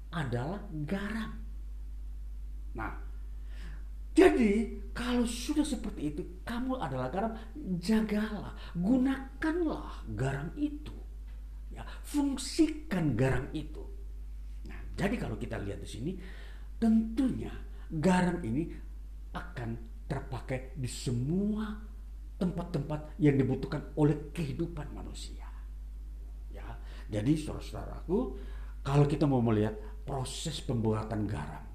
adalah 0.09 0.65
garam. 0.89 1.37
Nah, 2.73 2.97
jadi 4.17 4.81
kalau 4.97 5.29
sudah 5.29 5.63
seperti 5.63 6.17
itu, 6.17 6.23
kamu 6.43 6.81
adalah 6.81 7.13
garam, 7.13 7.33
jagalah, 7.79 8.57
gunakanlah 8.73 10.03
garam 10.17 10.49
itu. 10.57 10.97
Ya, 11.71 11.85
fungsikan 12.03 13.13
garam 13.15 13.47
itu. 13.53 13.85
Nah, 14.67 14.81
jadi 14.97 15.15
kalau 15.21 15.37
kita 15.37 15.61
lihat 15.63 15.85
di 15.85 15.89
sini, 15.89 16.13
tentunya 16.81 17.53
garam 17.93 18.41
ini 18.41 18.73
akan 19.37 19.77
terpakai 20.09 20.73
di 20.75 20.89
semua 20.89 21.77
tempat-tempat 22.41 23.21
yang 23.21 23.37
dibutuhkan 23.37 23.93
oleh 24.01 24.33
kehidupan 24.33 24.95
manusia. 24.97 25.45
Ya, 26.49 26.65
jadi 27.13 27.37
saudara-saudaraku, 27.37 28.19
kalau 28.81 29.05
kita 29.05 29.29
mau 29.29 29.45
melihat 29.45 29.77
proses 30.09 30.65
pembuatan 30.65 31.29
garam, 31.29 31.69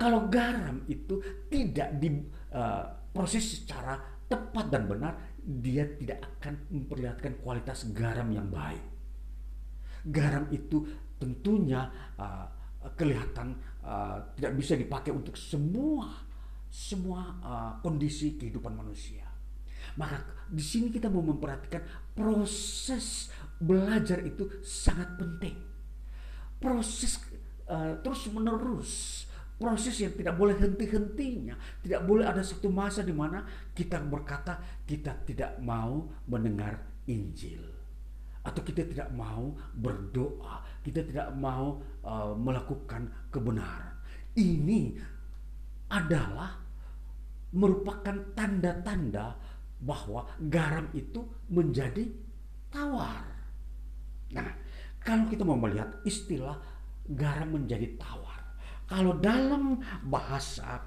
kalau 0.00 0.26
garam 0.32 0.80
itu 0.88 1.20
tidak 1.52 1.98
diproses 2.00 3.44
uh, 3.44 3.52
secara 3.52 3.94
tepat 4.30 4.72
dan 4.72 4.88
benar, 4.88 5.12
dia 5.42 5.84
tidak 5.98 6.24
akan 6.38 6.54
memperlihatkan 6.72 7.36
kualitas 7.44 7.92
garam 7.92 8.32
yang 8.32 8.48
baik. 8.48 8.80
Garam 10.08 10.48
itu 10.50 10.88
tentunya 11.20 11.86
uh, 12.16 12.48
kelihatan 12.96 13.54
uh, 13.84 14.18
tidak 14.34 14.52
bisa 14.58 14.74
dipakai 14.74 15.14
untuk 15.14 15.38
semua 15.38 16.31
semua 16.72 17.36
uh, 17.44 17.72
kondisi 17.84 18.40
kehidupan 18.40 18.72
manusia. 18.72 19.28
Maka 20.00 20.24
di 20.48 20.64
sini 20.64 20.88
kita 20.88 21.12
mau 21.12 21.20
memperhatikan 21.20 21.84
proses 22.16 23.28
belajar 23.60 24.24
itu 24.24 24.48
sangat 24.64 25.20
penting. 25.20 25.52
Proses 26.56 27.20
uh, 27.68 28.00
terus 28.00 28.24
menerus, 28.32 28.90
proses 29.60 30.00
yang 30.00 30.16
tidak 30.16 30.32
boleh 30.40 30.56
henti-hentinya, 30.56 31.60
tidak 31.84 32.08
boleh 32.08 32.24
ada 32.24 32.40
satu 32.40 32.72
masa 32.72 33.04
di 33.04 33.12
mana 33.12 33.44
kita 33.76 34.00
berkata 34.00 34.56
kita 34.88 35.28
tidak 35.28 35.60
mau 35.60 36.08
mendengar 36.24 36.80
Injil 37.04 37.60
atau 38.42 38.62
kita 38.64 38.88
tidak 38.88 39.12
mau 39.12 39.54
berdoa, 39.76 40.64
kita 40.80 41.04
tidak 41.04 41.28
mau 41.36 41.84
uh, 42.02 42.32
melakukan 42.34 43.28
kebenaran. 43.28 43.92
Ini 44.32 44.96
adalah 45.92 46.61
merupakan 47.52 48.16
tanda-tanda 48.32 49.36
bahwa 49.82 50.24
garam 50.48 50.88
itu 50.96 51.20
menjadi 51.52 52.08
tawar. 52.72 53.24
Nah, 54.32 54.48
kalau 55.02 55.28
kita 55.28 55.44
mau 55.44 55.58
melihat 55.60 56.00
istilah 56.06 56.56
garam 57.12 57.52
menjadi 57.52 57.92
tawar, 58.00 58.40
kalau 58.88 59.18
dalam 59.20 59.82
bahasa 60.06 60.80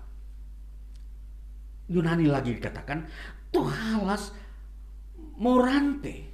Yunani 1.86 2.26
lagi 2.26 2.58
dikatakan 2.58 3.06
tuhalas 3.54 4.34
morante. 5.38 6.34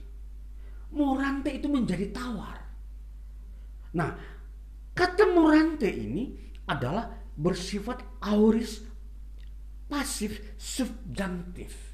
Morante 0.96 1.52
itu 1.52 1.68
menjadi 1.68 2.08
tawar. 2.16 2.56
Nah, 3.96 4.16
kata 4.96 5.28
morante 5.36 5.92
ini 5.92 6.32
adalah 6.68 7.12
bersifat 7.36 8.00
auris 8.24 8.91
pasif 9.92 10.40
subjunctif 10.56 11.92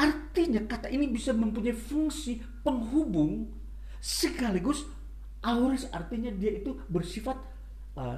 Artinya 0.00 0.62
kata 0.64 0.86
ini 0.88 1.10
bisa 1.10 1.34
mempunyai 1.34 1.74
fungsi 1.74 2.38
penghubung 2.62 3.50
sekaligus 3.98 4.86
auris 5.42 5.88
artinya 5.90 6.30
dia 6.30 6.56
itu 6.56 6.78
bersifat 6.88 7.36
uh, 7.98 8.16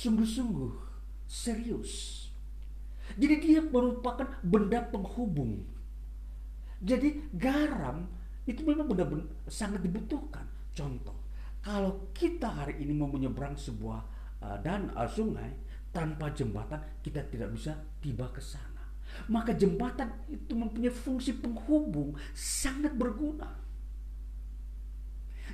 sungguh-sungguh 0.00 0.72
serius. 1.24 2.26
Jadi 3.18 3.34
dia 3.42 3.60
merupakan 3.64 4.28
benda 4.44 4.84
penghubung. 4.86 5.66
Jadi 6.78 7.26
garam 7.34 8.06
itu 8.46 8.62
memang 8.62 8.86
benar-benar 8.86 9.26
sangat 9.50 9.82
dibutuhkan. 9.82 10.46
Contoh, 10.70 11.16
kalau 11.58 12.12
kita 12.14 12.46
hari 12.46 12.78
ini 12.80 12.94
mau 12.94 13.10
menyeberang 13.10 13.58
sebuah 13.58 14.00
uh, 14.46 14.58
dan 14.62 14.94
uh, 14.94 15.10
sungai 15.10 15.50
tanpa 15.90 16.30
jembatan 16.30 16.78
kita 17.02 17.26
tidak 17.30 17.50
bisa 17.54 17.74
tiba 17.98 18.30
ke 18.30 18.42
sana. 18.42 18.82
Maka 19.26 19.54
jembatan 19.58 20.10
itu 20.30 20.54
mempunyai 20.54 20.94
fungsi 20.94 21.34
penghubung 21.38 22.14
sangat 22.34 22.94
berguna. 22.94 23.58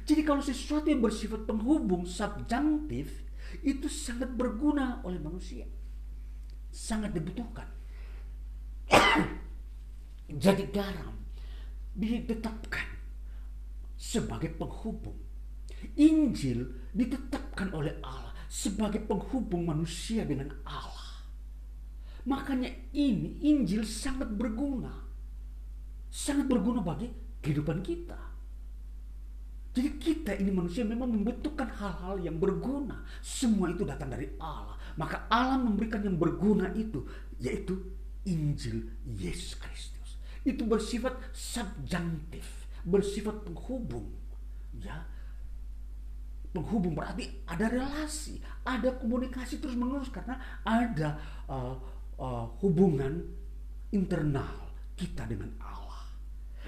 Jadi 0.07 0.22
kalau 0.22 0.44
sesuatu 0.44 0.87
yang 0.87 1.03
bersifat 1.03 1.49
penghubung 1.49 2.07
subjunctif 2.07 3.27
itu 3.64 3.88
sangat 3.88 4.31
berguna 4.37 5.03
oleh 5.03 5.18
manusia. 5.18 5.66
Sangat 6.70 7.16
dibutuhkan. 7.16 7.66
Jadi 10.44 10.68
garam 10.68 11.16
ditetapkan 11.96 12.87
sebagai 13.96 14.53
penghubung. 14.53 15.16
Injil 15.96 16.90
ditetapkan 16.92 17.72
oleh 17.72 17.96
Allah 18.05 18.26
sebagai 18.47 19.03
penghubung 19.05 19.67
manusia 19.67 20.23
dengan 20.27 20.51
Allah. 20.65 21.23
Makanya 22.27 22.71
ini 22.91 23.39
Injil 23.47 23.87
sangat 23.87 24.27
berguna. 24.35 24.91
Sangat 26.11 26.51
berguna 26.51 26.83
bagi 26.83 27.07
kehidupan 27.39 27.87
kita. 27.87 28.19
Jadi 29.77 29.91
kita 30.01 30.33
ini 30.41 30.51
manusia 30.51 30.89
memang 30.89 31.13
membutuhkan 31.13 31.69
hal-hal 31.69 32.17
yang 32.25 32.41
berguna. 32.41 33.05
Semua 33.21 33.69
itu 33.71 33.85
datang 33.85 34.09
dari 34.09 34.33
Allah. 34.41 34.75
Maka 34.97 35.29
Allah 35.29 35.61
memberikan 35.61 36.01
yang 36.01 36.17
berguna 36.17 36.73
itu. 36.73 37.05
Yaitu 37.37 37.77
Injil 38.25 38.89
Yesus 39.05 39.55
Kristus. 39.61 40.17
Itu 40.43 40.65
bersifat 40.65 41.21
subjunctif. 41.37 42.67
Bersifat 42.89 43.45
penghubung. 43.45 44.11
Ya, 44.81 45.05
penghubung 46.57 46.97
berarti 46.97 47.45
ada 47.45 47.69
relasi, 47.69 48.40
ada 48.64 48.97
komunikasi 48.97 49.61
terus 49.61 49.77
menerus 49.77 50.09
karena 50.09 50.40
ada 50.64 51.21
uh, 51.53 51.77
uh, 52.16 52.49
hubungan 52.64 53.21
internal 53.92 54.73
kita 54.97 55.29
dengan 55.29 55.53
Allah. 55.61 56.09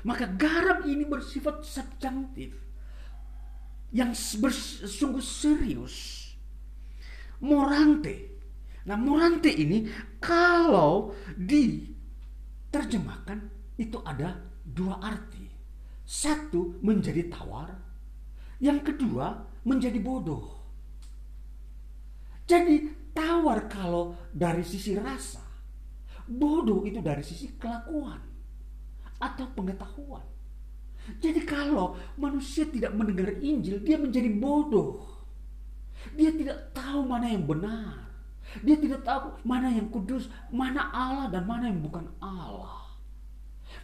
Maka 0.04 0.28
garam 0.36 0.84
ini 0.84 1.08
bersifat 1.08 1.64
subjunctif 1.64 2.52
yang 3.96 4.12
sungguh 4.12 5.24
serius. 5.24 6.28
Morante. 7.40 8.36
Nah, 8.84 9.00
morante 9.00 9.48
ini 9.48 9.88
kalau 10.20 11.16
diterjemahkan 11.32 13.40
itu 13.80 14.04
ada 14.04 14.36
dua 14.60 15.00
arti. 15.00 15.48
Satu 16.08 16.80
menjadi 16.80 17.28
tawar, 17.28 17.68
yang 18.58 18.80
kedua 18.80 19.44
menjadi 19.68 20.00
bodoh. 20.00 20.56
Jadi 22.48 22.88
tawar 23.12 23.68
kalau 23.68 24.16
dari 24.32 24.64
sisi 24.64 24.96
rasa, 24.96 25.44
bodoh 26.24 26.88
itu 26.88 27.04
dari 27.04 27.20
sisi 27.20 27.52
kelakuan 27.60 28.24
atau 29.20 29.46
pengetahuan. 29.52 30.24
Jadi 31.20 31.44
kalau 31.44 31.96
manusia 32.16 32.64
tidak 32.68 32.96
mendengar 32.96 33.36
Injil, 33.40 33.80
dia 33.84 34.00
menjadi 34.00 34.28
bodoh. 34.32 35.04
Dia 36.16 36.32
tidak 36.32 36.72
tahu 36.72 37.04
mana 37.04 37.28
yang 37.28 37.44
benar. 37.44 38.08
Dia 38.64 38.80
tidak 38.80 39.04
tahu 39.04 39.44
mana 39.44 39.68
yang 39.68 39.92
kudus, 39.92 40.32
mana 40.48 40.88
Allah 40.88 41.28
dan 41.28 41.44
mana 41.44 41.68
yang 41.68 41.84
bukan 41.84 42.08
Allah. 42.20 42.88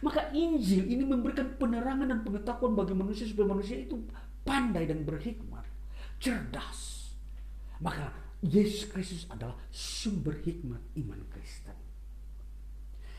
Maka 0.01 0.33
Injil 0.33 0.89
ini 0.89 1.05
memberikan 1.05 1.53
penerangan 1.55 2.09
dan 2.09 2.19
pengetahuan 2.25 2.73
bagi 2.73 2.97
manusia 2.97 3.29
supaya 3.29 3.53
manusia 3.53 3.77
itu 3.77 4.01
pandai 4.41 4.89
dan 4.89 5.05
berhikmat, 5.05 5.54
cerdas. 6.25 7.13
Maka 7.77 8.09
Yesus 8.41 8.89
Kristus 8.89 9.29
adalah 9.29 9.53
sumber 9.69 10.41
hikmat 10.41 10.81
iman 10.97 11.21
Kristen. 11.29 11.77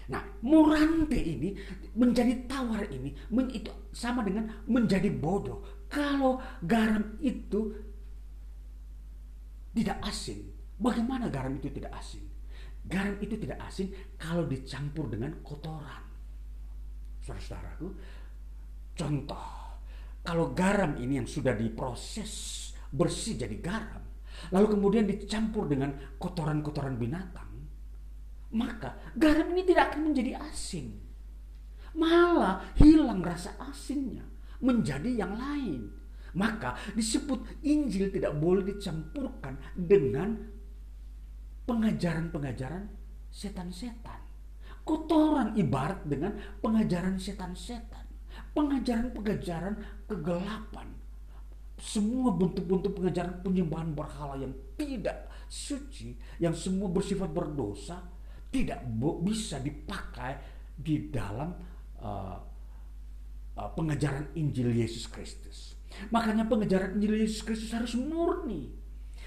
Nah, 0.07 0.23
morante 0.43 1.19
ini 1.19 1.51
menjadi 1.99 2.47
tawar 2.47 2.87
ini 2.91 3.11
itu 3.51 3.71
sama 3.91 4.23
dengan 4.23 4.51
menjadi 4.67 5.11
bodoh. 5.11 5.87
Kalau 5.91 6.39
garam 6.63 7.19
itu 7.23 7.75
tidak 9.75 9.99
asin, 10.07 10.47
bagaimana 10.79 11.31
garam 11.31 11.59
itu 11.59 11.71
tidak 11.71 11.95
asin? 11.95 12.23
Garam 12.87 13.19
itu 13.19 13.35
tidak 13.35 13.59
asin 13.67 13.91
kalau 14.15 14.47
dicampur 14.47 15.11
dengan 15.11 15.35
kotoran. 15.43 16.07
Saudara-saudaraku, 17.27 17.89
contoh, 18.95 19.47
kalau 20.23 20.55
garam 20.55 20.95
ini 21.03 21.19
yang 21.19 21.27
sudah 21.27 21.59
diproses 21.59 22.66
bersih 22.93 23.39
jadi 23.39 23.57
garam, 23.59 24.05
lalu 24.53 24.77
kemudian 24.79 25.05
dicampur 25.09 25.67
dengan 25.71 25.95
kotoran-kotoran 26.19 26.99
binatang, 26.99 27.51
maka 28.55 28.97
garam 29.19 29.51
ini 29.53 29.63
tidak 29.67 29.93
akan 29.93 30.13
menjadi 30.13 30.39
asin. 30.41 30.97
Malah 31.97 32.77
hilang 32.77 33.25
rasa 33.25 33.57
asinnya 33.59 34.25
menjadi 34.61 35.25
yang 35.25 35.37
lain. 35.37 35.89
Maka 36.37 36.77
disebut 36.93 37.65
Injil 37.65 38.13
tidak 38.13 38.37
boleh 38.37 38.61
dicampurkan 38.61 39.57
dengan 39.73 40.37
pengajaran-pengajaran 41.65 42.93
setan-setan. 43.33 44.21
Kotoran 44.85 45.57
ibarat 45.57 46.05
dengan 46.05 46.37
pengajaran 46.61 47.17
setan-setan. 47.17 48.05
Pengajaran-pengajaran 48.53 50.05
kegelapan 50.05 50.89
semua 51.77 52.33
bentuk-bentuk 52.33 52.97
pengajaran 52.97 53.45
penyembahan 53.45 53.93
berhala 53.93 54.41
yang 54.41 54.55
tidak 54.81 55.29
suci, 55.47 56.17
yang 56.41 56.57
semua 56.57 56.89
bersifat 56.89 57.29
berdosa, 57.29 58.01
tidak 58.49 58.81
bisa 59.21 59.61
dipakai 59.61 60.41
di 60.77 61.13
dalam 61.13 61.53
uh, 62.01 62.37
uh, 63.57 63.71
pengajaran 63.77 64.33
Injil 64.37 64.73
Yesus 64.73 65.09
Kristus. 65.09 65.77
Makanya 66.13 66.45
pengajaran 66.49 66.97
Injil 67.01 67.25
Yesus 67.25 67.41
Kristus 67.45 67.73
harus 67.73 67.97
murni, 67.97 68.73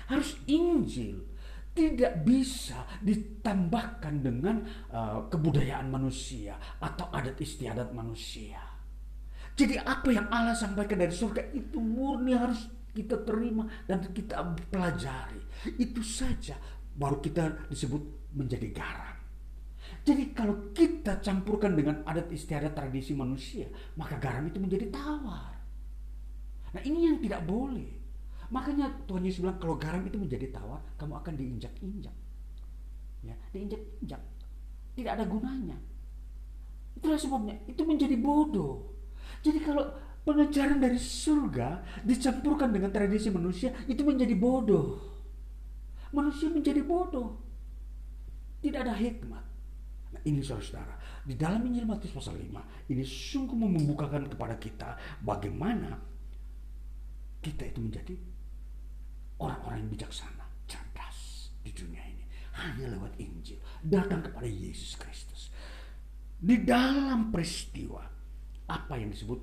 harus 0.10 0.38
Injil, 0.46 1.26
tidak 1.74 2.26
bisa 2.26 2.86
ditambahkan 3.02 4.14
dengan 4.22 4.66
uh, 4.90 5.26
kebudayaan 5.30 5.90
manusia 5.90 6.58
atau 6.82 7.10
adat 7.14 7.38
istiadat 7.42 7.94
manusia. 7.94 8.69
Jadi 9.60 9.76
apa 9.76 10.08
yang 10.08 10.32
Allah 10.32 10.56
sampaikan 10.56 11.04
dari 11.04 11.12
surga 11.12 11.52
itu 11.52 11.84
murni 11.84 12.32
harus 12.32 12.72
kita 12.96 13.28
terima 13.28 13.68
dan 13.84 14.00
kita 14.08 14.40
pelajari. 14.72 15.44
Itu 15.76 16.00
saja 16.00 16.56
baru 16.96 17.20
kita 17.20 17.68
disebut 17.68 18.32
menjadi 18.40 18.72
garam. 18.72 19.20
Jadi 20.08 20.32
kalau 20.32 20.72
kita 20.72 21.20
campurkan 21.20 21.76
dengan 21.76 22.08
adat 22.08 22.32
istiadat 22.32 22.72
tradisi 22.72 23.12
manusia, 23.12 23.68
maka 24.00 24.16
garam 24.16 24.48
itu 24.48 24.64
menjadi 24.64 24.88
tawar. 24.96 25.60
Nah 26.72 26.82
ini 26.88 27.12
yang 27.12 27.20
tidak 27.20 27.44
boleh. 27.44 28.00
Makanya 28.56 28.88
Tuhan 29.12 29.28
Yesus 29.28 29.44
bilang 29.44 29.60
kalau 29.60 29.76
garam 29.76 30.08
itu 30.08 30.16
menjadi 30.16 30.56
tawar, 30.56 30.80
kamu 30.96 31.20
akan 31.20 31.34
diinjak-injak. 31.36 32.16
Ya, 33.28 33.36
diinjak-injak. 33.52 34.24
Tidak 34.96 35.12
ada 35.12 35.28
gunanya. 35.28 35.76
Itulah 36.96 37.20
sebabnya 37.20 37.60
itu 37.68 37.84
menjadi 37.84 38.16
bodoh. 38.16 38.99
Jadi 39.40 39.60
kalau 39.64 39.86
pengejaran 40.24 40.78
dari 40.78 41.00
surga 41.00 42.02
dicampurkan 42.06 42.70
dengan 42.70 42.92
tradisi 42.94 43.34
manusia, 43.34 43.74
itu 43.90 44.06
menjadi 44.06 44.36
bodoh. 44.36 45.00
Manusia 46.14 46.50
menjadi 46.50 46.82
bodoh. 46.84 47.38
Tidak 48.60 48.80
ada 48.82 48.94
hikmat. 48.94 49.44
Nah, 50.10 50.22
ini 50.26 50.42
saudara-saudara, 50.42 50.98
di 51.22 51.38
dalam 51.38 51.62
Injil 51.70 51.86
Matius 51.86 52.18
pasal 52.18 52.42
5, 52.42 52.90
ini 52.90 53.06
sungguh 53.06 53.54
membukakan 53.54 54.26
kepada 54.26 54.58
kita 54.58 54.98
bagaimana 55.22 56.02
kita 57.40 57.70
itu 57.70 57.80
menjadi 57.80 58.16
orang-orang 59.40 59.86
yang 59.86 59.92
bijaksana, 59.96 60.46
cerdas 60.68 61.54
di 61.64 61.72
dunia 61.72 62.04
ini. 62.04 62.26
Hanya 62.58 62.92
lewat 62.92 63.16
Injil, 63.22 63.62
datang 63.86 64.26
kepada 64.26 64.50
Yesus 64.50 65.00
Kristus. 65.00 65.54
Di 66.40 66.60
dalam 66.66 67.32
peristiwa, 67.32 68.04
apa 68.70 69.02
yang 69.02 69.10
disebut 69.10 69.42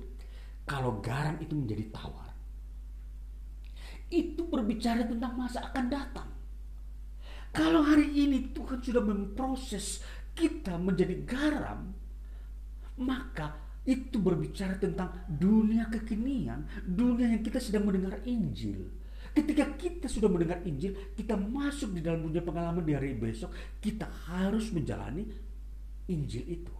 kalau 0.63 1.03
garam 1.03 1.35
itu 1.43 1.53
menjadi 1.53 1.91
tawar. 1.91 2.31
Itu 4.07 4.47
berbicara 4.47 5.03
tentang 5.03 5.35
masa 5.35 5.67
akan 5.67 5.85
datang. 5.91 6.29
Kalau 7.51 7.83
hari 7.83 8.07
ini 8.11 8.51
Tuhan 8.55 8.79
sudah 8.79 9.03
memproses 9.03 10.03
kita 10.37 10.79
menjadi 10.79 11.15
garam, 11.27 11.91
maka 13.01 13.57
itu 13.87 14.19
berbicara 14.19 14.75
tentang 14.75 15.09
dunia 15.31 15.87
kekinian, 15.87 16.67
dunia 16.83 17.31
yang 17.31 17.41
kita 17.41 17.57
sedang 17.57 17.87
mendengar 17.87 18.19
Injil. 18.27 18.91
Ketika 19.31 19.65
kita 19.79 20.07
sudah 20.11 20.27
mendengar 20.27 20.59
Injil, 20.67 20.93
kita 21.15 21.39
masuk 21.39 21.95
di 21.95 22.03
dalam 22.03 22.27
dunia 22.27 22.43
pengalaman 22.43 22.83
di 22.83 22.93
hari 22.93 23.15
besok, 23.15 23.49
kita 23.79 24.05
harus 24.27 24.69
menjalani 24.75 25.23
Injil 26.11 26.43
itu. 26.45 26.76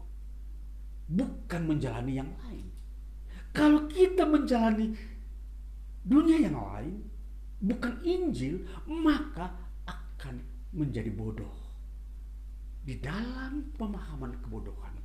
Bukan 1.08 1.62
menjalani 1.68 2.20
yang 2.20 2.32
lain. 2.44 2.68
Kalau 3.56 3.88
kita 3.90 4.28
menjalani 4.28 4.92
dunia 6.04 6.38
yang 6.46 6.56
lain, 6.56 7.04
bukan 7.64 8.00
Injil, 8.04 8.64
maka 8.86 9.50
akan 9.88 10.44
menjadi 10.76 11.10
bodoh. 11.10 11.68
Di 12.88 13.00
dalam 13.04 13.76
pemahaman 13.76 14.40
kebodohan, 14.40 14.96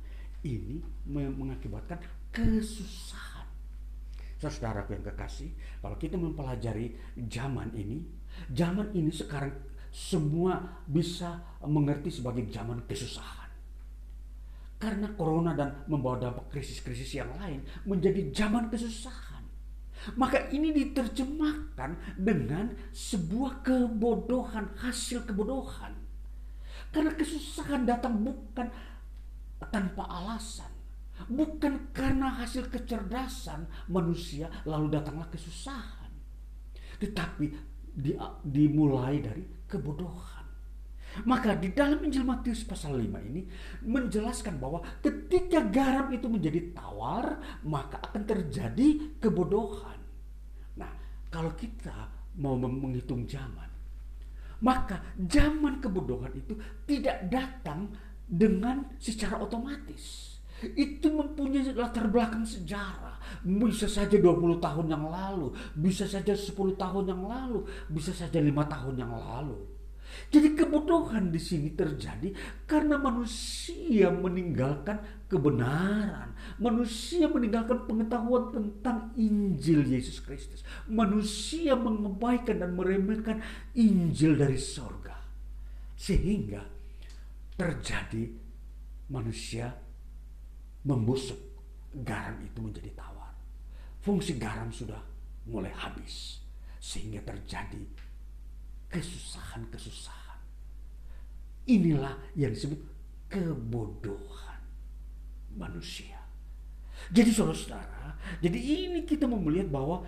ini 0.43 0.79
mengakibatkan 1.07 1.99
kesusahan. 2.31 3.47
Saudara 4.39 4.83
yang 4.91 5.03
kekasih, 5.07 5.55
kalau 5.79 5.95
kita 5.95 6.19
mempelajari 6.19 6.99
zaman 7.31 7.71
ini, 7.79 8.03
zaman 8.51 8.91
ini 8.91 9.07
sekarang 9.07 9.55
semua 9.87 10.83
bisa 10.83 11.39
mengerti 11.63 12.11
sebagai 12.11 12.43
zaman 12.51 12.83
kesusahan. 12.83 13.42
Karena 14.83 15.07
corona 15.15 15.55
dan 15.55 15.87
membawa 15.87 16.19
dampak 16.19 16.51
krisis-krisis 16.51 17.15
yang 17.15 17.31
lain 17.39 17.63
menjadi 17.87 18.35
zaman 18.35 18.67
kesusahan. 18.67 19.47
Maka 20.19 20.51
ini 20.51 20.75
diterjemahkan 20.75 22.19
dengan 22.19 22.75
sebuah 22.91 23.63
kebodohan, 23.63 24.75
hasil 24.75 25.23
kebodohan. 25.23 25.95
Karena 26.91 27.15
kesusahan 27.15 27.87
datang 27.87 28.19
bukan 28.19 28.67
tanpa 29.71 30.03
alasan. 30.03 30.67
Bukan 31.31 31.95
karena 31.95 32.43
hasil 32.43 32.67
kecerdasan 32.67 33.63
manusia 33.87 34.51
lalu 34.67 34.99
datanglah 34.99 35.31
kesusahan. 35.31 36.11
Tetapi 36.99 37.45
di, 37.95 38.11
dimulai 38.43 39.23
dari 39.23 39.47
kebodohan. 39.63 40.42
Maka 41.21 41.53
di 41.53 41.69
dalam 41.69 42.01
Injil 42.01 42.25
Matius 42.25 42.65
pasal 42.65 42.97
5 42.97 43.29
ini 43.29 43.45
menjelaskan 43.85 44.57
bahwa 44.57 44.81
ketika 45.05 45.61
garam 45.69 46.09
itu 46.09 46.25
menjadi 46.25 46.73
tawar, 46.73 47.37
maka 47.69 48.01
akan 48.01 48.23
terjadi 48.25 49.19
kebodohan. 49.21 50.01
Nah, 50.81 50.91
kalau 51.29 51.53
kita 51.53 52.09
mau 52.41 52.57
menghitung 52.57 53.29
zaman, 53.29 53.69
maka 54.65 55.05
zaman 55.21 55.77
kebodohan 55.77 56.33
itu 56.33 56.57
tidak 56.89 57.29
datang 57.29 57.93
dengan 58.25 58.97
secara 58.97 59.37
otomatis. 59.37 60.33
Itu 60.63 61.11
mempunyai 61.11 61.75
latar 61.75 62.07
belakang 62.07 62.47
sejarah. 62.47 63.19
Bisa 63.43 63.85
saja 63.85 64.15
20 64.15 64.63
tahun 64.63 64.87
yang 64.87 65.05
lalu, 65.11 65.51
bisa 65.75 66.07
saja 66.07 66.31
10 66.31 66.55
tahun 66.79 67.05
yang 67.11 67.21
lalu, 67.27 67.67
bisa 67.91 68.15
saja 68.15 68.39
lima 68.39 68.63
tahun 68.63 68.95
yang 68.95 69.11
lalu. 69.11 69.72
Jadi 70.33 70.57
kebodohan 70.57 71.29
di 71.29 71.37
sini 71.37 71.73
terjadi 71.73 72.33
karena 72.65 72.97
manusia 72.97 74.09
meninggalkan 74.09 74.97
kebenaran. 75.29 76.33
Manusia 76.57 77.29
meninggalkan 77.29 77.85
pengetahuan 77.85 78.49
tentang 78.53 79.13
Injil 79.17 79.85
Yesus 79.85 80.21
Kristus. 80.21 80.65
Manusia 80.89 81.77
mengabaikan 81.77 82.61
dan 82.61 82.73
meremehkan 82.73 83.41
Injil 83.77 84.37
dari 84.37 84.57
sorga. 84.57 85.17
Sehingga 85.93 86.61
terjadi 87.53 88.33
manusia 89.13 89.69
membusuk 90.83 91.39
garam 92.01 92.41
itu 92.41 92.59
menjadi 92.59 92.91
tawar. 92.97 93.31
Fungsi 94.01 94.35
garam 94.35 94.73
sudah 94.73 94.99
mulai 95.47 95.71
habis 95.71 96.43
sehingga 96.83 97.23
terjadi 97.23 97.79
kesusahan-kesusahan. 98.93 100.39
Inilah 101.65 102.13
yang 102.37 102.53
disebut 102.53 102.77
kebodohan 103.33 104.61
manusia. 105.57 106.21
Jadi 107.09 107.33
saudara-saudara, 107.33 108.15
jadi 108.39 108.59
ini 108.61 109.01
kita 109.09 109.25
melihat 109.25 109.73
bahwa 109.73 110.05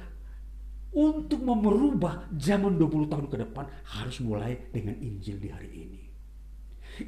untuk 0.95 1.43
merubah 1.43 2.29
zaman 2.39 2.79
20 2.79 3.11
tahun 3.11 3.27
ke 3.27 3.37
depan 3.43 3.65
harus 3.99 4.23
mulai 4.23 4.71
dengan 4.71 4.95
Injil 5.01 5.41
di 5.41 5.49
hari 5.51 5.71
ini. 5.73 6.03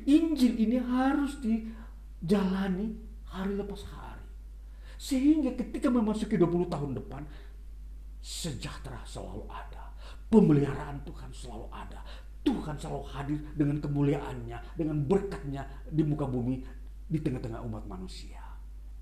Injil 0.04 0.60
ini 0.60 0.76
harus 0.76 1.40
dijalani 1.40 3.00
hari 3.32 3.56
lepas 3.56 3.88
hari. 3.88 4.28
Sehingga 5.00 5.56
ketika 5.56 5.88
memasuki 5.88 6.36
20 6.36 6.68
tahun 6.68 7.00
depan, 7.00 7.24
sejahtera 8.20 9.08
selalu 9.08 9.48
ada. 9.48 9.87
Pemeliharaan 10.28 11.04
Tuhan 11.08 11.32
selalu 11.32 11.68
ada. 11.72 12.04
Tuhan 12.44 12.76
selalu 12.80 13.04
hadir 13.12 13.40
dengan 13.56 13.78
kemuliaannya, 13.84 14.58
dengan 14.76 14.98
berkatnya 15.04 15.68
di 15.88 16.04
muka 16.04 16.28
bumi, 16.28 16.64
di 17.08 17.20
tengah-tengah 17.20 17.64
umat 17.64 17.84
manusia. 17.88 18.40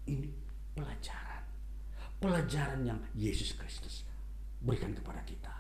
Ini 0.06 0.30
pelajaran. 0.74 1.44
Pelajaran 2.22 2.82
yang 2.86 3.00
Yesus 3.14 3.54
Kristus 3.54 4.06
berikan 4.62 4.94
kepada 4.94 5.22
kita. 5.26 5.54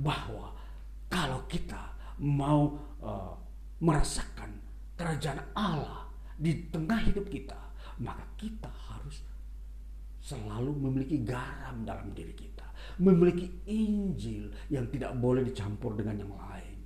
Bahwa 0.00 0.56
kalau 1.12 1.44
kita 1.48 1.96
mau 2.20 2.76
uh, 3.00 3.36
merasakan 3.80 4.60
kerajaan 4.96 5.40
Allah 5.56 6.08
di 6.36 6.68
tengah 6.68 7.00
hidup 7.04 7.28
kita, 7.28 7.56
maka 8.00 8.24
kita 8.36 8.68
harus 8.68 9.20
selalu 10.20 10.76
memiliki 10.76 11.20
garam 11.24 11.84
dalam 11.84 12.12
diri 12.12 12.36
kita, 12.36 12.49
memiliki 13.00 13.48
Injil 13.64 14.52
yang 14.68 14.86
tidak 14.92 15.16
boleh 15.16 15.42
dicampur 15.48 15.96
dengan 15.96 16.20
yang 16.20 16.32
lain. 16.36 16.76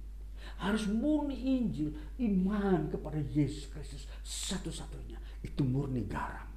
Harus 0.63 0.87
murni 0.87 1.35
Injil, 1.35 1.91
iman 2.23 2.87
kepada 2.89 3.19
Yesus 3.19 3.67
Kristus 3.69 4.07
satu-satunya. 4.23 5.19
Itu 5.43 5.67
murni 5.67 6.07
garam. 6.07 6.49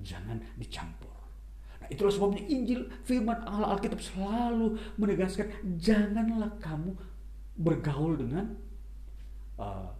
Jangan 0.00 0.38
dicampur. 0.54 1.18
Nah, 1.82 1.88
itulah 1.90 2.14
sebabnya 2.14 2.46
Injil 2.46 2.86
firman 3.02 3.42
Allah 3.44 3.74
Alkitab 3.74 3.98
selalu 3.98 4.78
menegaskan 4.98 5.50
janganlah 5.78 6.54
kamu 6.62 6.94
bergaul 7.58 8.14
dengan 8.14 8.54
uh, 9.58 9.90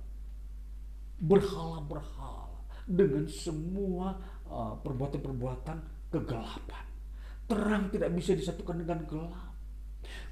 berhala-berhala 1.18 2.62
dengan 2.86 3.26
semua 3.26 4.16
uh, 4.46 4.78
perbuatan-perbuatan 4.80 6.08
kegelapan. 6.14 6.87
Terang 7.48 7.88
tidak 7.88 8.12
bisa 8.12 8.36
disatukan 8.36 8.84
dengan 8.84 9.02
gelap. 9.08 9.56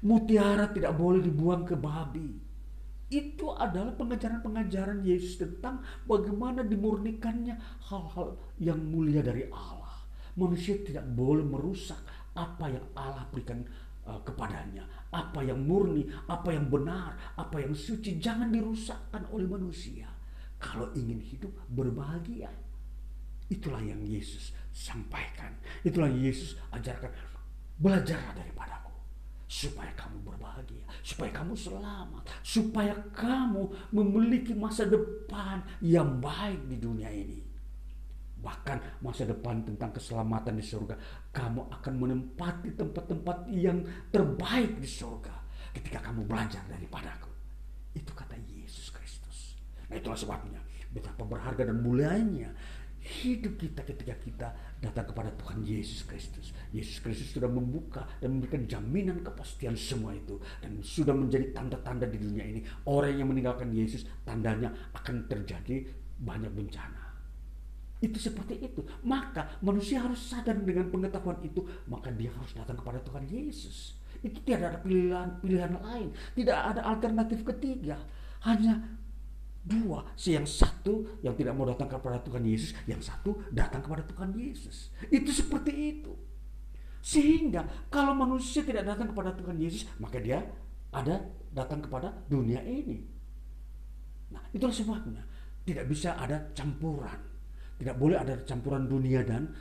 Mutiara 0.05 0.69
tidak 0.69 0.93
boleh 0.93 1.25
dibuang 1.25 1.65
ke 1.65 1.73
babi. 1.73 2.45
Itu 3.07 3.55
adalah 3.55 3.95
pengajaran-pengajaran 3.95 5.01
Yesus 5.01 5.39
tentang 5.39 5.81
bagaimana 6.05 6.61
dimurnikannya 6.61 7.55
hal-hal 7.89 8.37
yang 8.61 8.77
mulia 8.83 9.23
dari 9.25 9.47
Allah. 9.49 10.05
Manusia 10.37 10.77
tidak 10.85 11.07
boleh 11.17 11.41
merusak 11.41 11.97
apa 12.37 12.69
yang 12.69 12.85
Allah 12.93 13.25
berikan 13.33 13.65
uh, 14.05 14.21
kepadanya 14.21 14.85
apa 15.11 15.39
yang 15.39 15.63
murni, 15.63 16.03
apa 16.27 16.51
yang 16.51 16.67
benar, 16.67 17.15
apa 17.39 17.63
yang 17.63 17.71
suci 17.71 18.19
jangan 18.19 18.51
dirusakkan 18.51 19.23
oleh 19.31 19.47
manusia. 19.47 20.07
Kalau 20.57 20.89
ingin 20.97 21.21
hidup 21.21 21.53
berbahagia, 21.69 22.49
itulah 23.47 23.79
yang 23.79 24.01
Yesus 24.03 24.51
sampaikan. 24.77 25.49
Itulah 25.81 26.13
Yesus 26.13 26.53
ajarkan. 26.69 27.09
belajarlah 27.77 28.33
daripadaku 28.33 28.89
supaya 29.45 29.93
kamu 29.93 30.17
berbahagia, 30.25 30.81
supaya 31.05 31.29
kamu 31.29 31.53
selamat, 31.53 32.25
supaya 32.41 32.97
kamu 33.13 33.69
memiliki 33.93 34.57
masa 34.57 34.89
depan 34.89 35.61
yang 35.77 36.17
baik 36.17 36.57
di 36.65 36.81
dunia 36.81 37.05
ini. 37.13 37.45
Bahkan 38.41 39.01
masa 39.05 39.29
depan 39.29 39.61
tentang 39.61 39.93
keselamatan 39.93 40.57
di 40.57 40.65
surga, 40.65 40.97
kamu 41.29 41.69
akan 41.69 41.93
menempati 42.01 42.73
tempat-tempat 42.73 43.45
yang 43.53 43.85
terbaik 44.09 44.81
di 44.81 44.89
surga 44.89 45.37
ketika 45.77 46.01
kamu 46.01 46.25
belajar 46.25 46.65
daripadaku. 46.65 47.29
Itu 47.93 48.17
kata 48.17 48.33
Yesus 48.41 48.89
Kristus. 48.89 49.53
Nah 49.85 50.01
itulah 50.01 50.17
sebabnya 50.17 50.65
betapa 50.89 51.23
berharga 51.23 51.69
dan 51.69 51.77
mulianya 51.77 52.51
hidup 53.07 53.55
kita 53.55 53.81
ketika 53.87 54.15
kita 54.19 54.47
datang 54.77 55.09
kepada 55.09 55.33
Tuhan 55.33 55.65
Yesus 55.65 56.05
Kristus. 56.05 56.53
Yesus 56.69 57.01
Kristus 57.01 57.33
sudah 57.33 57.49
membuka 57.49 58.05
dan 58.21 58.37
memberikan 58.37 58.69
jaminan 58.69 59.25
kepastian 59.25 59.73
semua 59.73 60.13
itu 60.13 60.37
dan 60.61 60.77
sudah 60.85 61.17
menjadi 61.17 61.49
tanda-tanda 61.53 62.05
di 62.05 62.21
dunia 62.21 62.45
ini. 62.45 62.61
Orang 62.85 63.17
yang 63.17 63.29
meninggalkan 63.29 63.73
Yesus 63.73 64.05
tandanya 64.21 64.69
akan 64.93 65.25
terjadi 65.25 65.89
banyak 66.21 66.53
bencana. 66.53 67.07
Itu 67.97 68.21
seperti 68.21 68.61
itu. 68.61 68.85
Maka 69.01 69.57
manusia 69.65 70.05
harus 70.05 70.21
sadar 70.21 70.53
dengan 70.61 70.93
pengetahuan 70.93 71.41
itu, 71.41 71.65
maka 71.89 72.13
dia 72.13 72.29
harus 72.29 72.53
datang 72.53 72.77
kepada 72.77 73.01
Tuhan 73.01 73.25
Yesus. 73.25 73.97
Itu 74.21 74.37
tidak 74.45 74.77
ada 74.77 74.79
pilihan-pilihan 74.85 75.73
lain, 75.81 76.13
tidak 76.37 76.57
ada 76.57 76.81
alternatif 76.85 77.41
ketiga. 77.41 77.97
Hanya 78.45 78.77
dua, 79.67 80.07
si 80.15 80.31
yang 80.31 80.47
satu 80.47 81.19
yang 81.19 81.35
tidak 81.35 81.53
mau 81.53 81.67
datang 81.67 81.91
kepada 81.91 82.23
Tuhan 82.23 82.47
Yesus, 82.47 82.71
yang 82.87 83.03
satu 83.03 83.43
datang 83.51 83.83
kepada 83.83 84.07
Tuhan 84.07 84.31
Yesus. 84.31 84.95
Itu 85.11 85.35
seperti 85.35 85.71
itu. 85.75 86.15
Sehingga 87.03 87.67
kalau 87.91 88.15
manusia 88.15 88.63
tidak 88.63 88.87
datang 88.87 89.11
kepada 89.11 89.35
Tuhan 89.35 89.59
Yesus, 89.59 89.83
maka 89.99 90.23
dia 90.23 90.39
ada 90.95 91.19
datang 91.51 91.83
kepada 91.83 92.15
dunia 92.31 92.63
ini. 92.63 93.03
Nah, 94.31 94.43
itulah 94.55 94.75
sebabnya 94.75 95.23
tidak 95.67 95.85
bisa 95.91 96.15
ada 96.15 96.51
campuran. 96.55 97.19
Tidak 97.77 97.95
boleh 97.99 98.17
ada 98.17 98.41
campuran 98.47 98.87
dunia 98.87 99.21
dan 99.21 99.51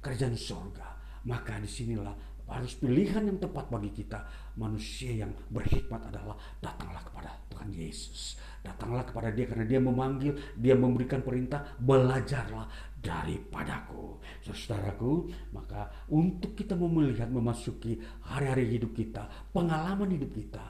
kerajaan 0.00 0.38
surga. 0.38 0.88
Maka 1.28 1.60
di 1.60 1.68
sinilah 1.68 2.29
harus 2.50 2.74
pilihan 2.74 3.22
yang 3.30 3.38
tepat 3.38 3.70
bagi 3.70 3.94
kita. 3.94 4.26
Manusia 4.58 5.22
yang 5.24 5.30
berhikmat 5.48 6.10
adalah 6.10 6.34
datanglah 6.58 7.00
kepada 7.06 7.30
Tuhan 7.48 7.70
Yesus. 7.70 8.36
Datanglah 8.60 9.06
kepada 9.06 9.30
dia 9.30 9.46
karena 9.46 9.64
dia 9.64 9.80
memanggil, 9.80 10.34
dia 10.58 10.74
memberikan 10.74 11.22
perintah, 11.22 11.62
belajarlah 11.78 12.66
daripadaku. 12.98 14.18
Saudaraku, 14.44 15.30
maka 15.54 15.88
untuk 16.10 16.52
kita 16.58 16.74
mau 16.74 16.90
memasuki 16.90 17.96
hari-hari 18.26 18.76
hidup 18.76 18.92
kita, 18.92 19.30
pengalaman 19.54 20.10
hidup 20.10 20.34
kita, 20.34 20.64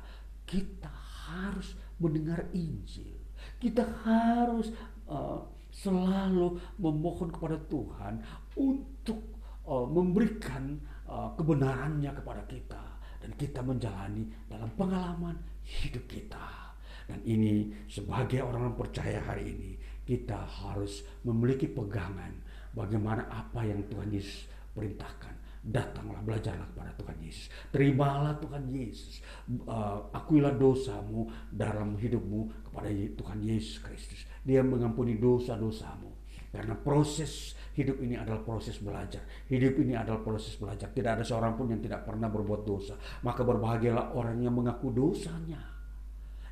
kita 0.45 0.93
harus 1.26 1.74
mendengar 1.99 2.47
Injil. 2.53 3.18
Kita 3.57 3.83
harus 4.05 4.70
uh, 5.09 5.43
selalu 5.70 6.61
memohon 6.76 7.31
kepada 7.31 7.57
Tuhan 7.70 8.20
untuk 8.59 9.20
uh, 9.64 9.87
memberikan 9.87 10.76
uh, 11.11 11.31
kebenarannya 11.35 12.15
kepada 12.15 12.43
kita 12.47 12.85
dan 13.21 13.31
kita 13.37 13.61
menjalani 13.61 14.25
dalam 14.47 14.71
pengalaman 14.79 15.37
hidup 15.67 16.07
kita. 16.07 16.71
Dan 17.11 17.21
ini 17.27 17.75
sebagai 17.91 18.39
orang 18.47 18.71
yang 18.71 18.79
percaya 18.79 19.19
hari 19.19 19.51
ini 19.51 19.71
kita 20.07 20.39
harus 20.39 21.03
memiliki 21.27 21.67
pegangan 21.67 22.31
bagaimana 22.71 23.27
apa 23.27 23.67
yang 23.67 23.83
Tuhan 23.91 24.15
Yesus 24.15 24.47
perintahkan. 24.73 25.35
Datanglah 25.61 26.25
belajarlah 26.25 26.73
kepada 26.73 26.97
Tuhan 26.97 27.19
Yesus. 27.21 27.53
Terimalah 27.69 28.33
Tuhan 28.41 28.65
Yesus. 28.73 29.21
Uh, 29.69 30.09
akuilah 30.17 30.57
dosamu 30.57 31.29
dalam 31.53 32.01
hidupmu 32.01 32.71
kepada 32.71 32.89
Tuhan 32.89 33.45
Yesus 33.45 33.77
Kristus. 33.85 34.25
Dia 34.41 34.65
mengampuni 34.65 35.21
dosa-dosamu. 35.21 36.17
Karena 36.49 36.75
proses 36.75 37.60
hidup 37.81 37.97
ini 38.05 38.20
adalah 38.20 38.45
proses 38.45 38.76
belajar. 38.76 39.24
Hidup 39.49 39.81
ini 39.81 39.97
adalah 39.97 40.20
proses 40.20 40.55
belajar. 40.61 40.93
Tidak 40.93 41.11
ada 41.16 41.24
seorang 41.24 41.57
pun 41.57 41.72
yang 41.72 41.81
tidak 41.81 42.05
pernah 42.05 42.28
berbuat 42.28 42.62
dosa. 42.68 42.95
Maka 43.24 43.41
berbahagialah 43.41 44.12
orang 44.12 44.45
yang 44.45 44.53
mengaku 44.53 44.93
dosanya 44.93 45.64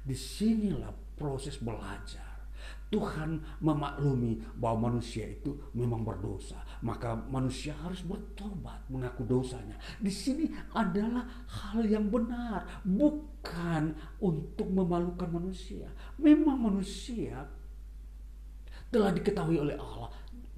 Di 0.09 0.16
sinilah 0.16 0.89
proses 1.20 1.61
belajar. 1.61 2.29
Tuhan 2.89 3.61
memaklumi 3.61 4.41
bahwa 4.57 4.89
manusia 4.89 5.29
itu 5.29 5.53
memang 5.76 6.01
berdosa, 6.01 6.57
maka 6.81 7.12
manusia 7.29 7.76
harus 7.85 8.01
bertobat, 8.01 8.81
mengaku 8.89 9.29
dosanya. 9.29 9.76
Di 10.01 10.09
sini 10.09 10.49
adalah 10.72 11.29
hal 11.53 11.85
yang 11.85 12.09
benar, 12.09 12.64
bukan 12.89 13.93
untuk 14.24 14.72
memalukan 14.72 15.29
manusia. 15.29 15.85
Memang 16.16 16.57
manusia 16.57 17.45
telah 18.89 19.12
diketahui 19.12 19.61
oleh 19.61 19.76
Allah, 19.76 20.09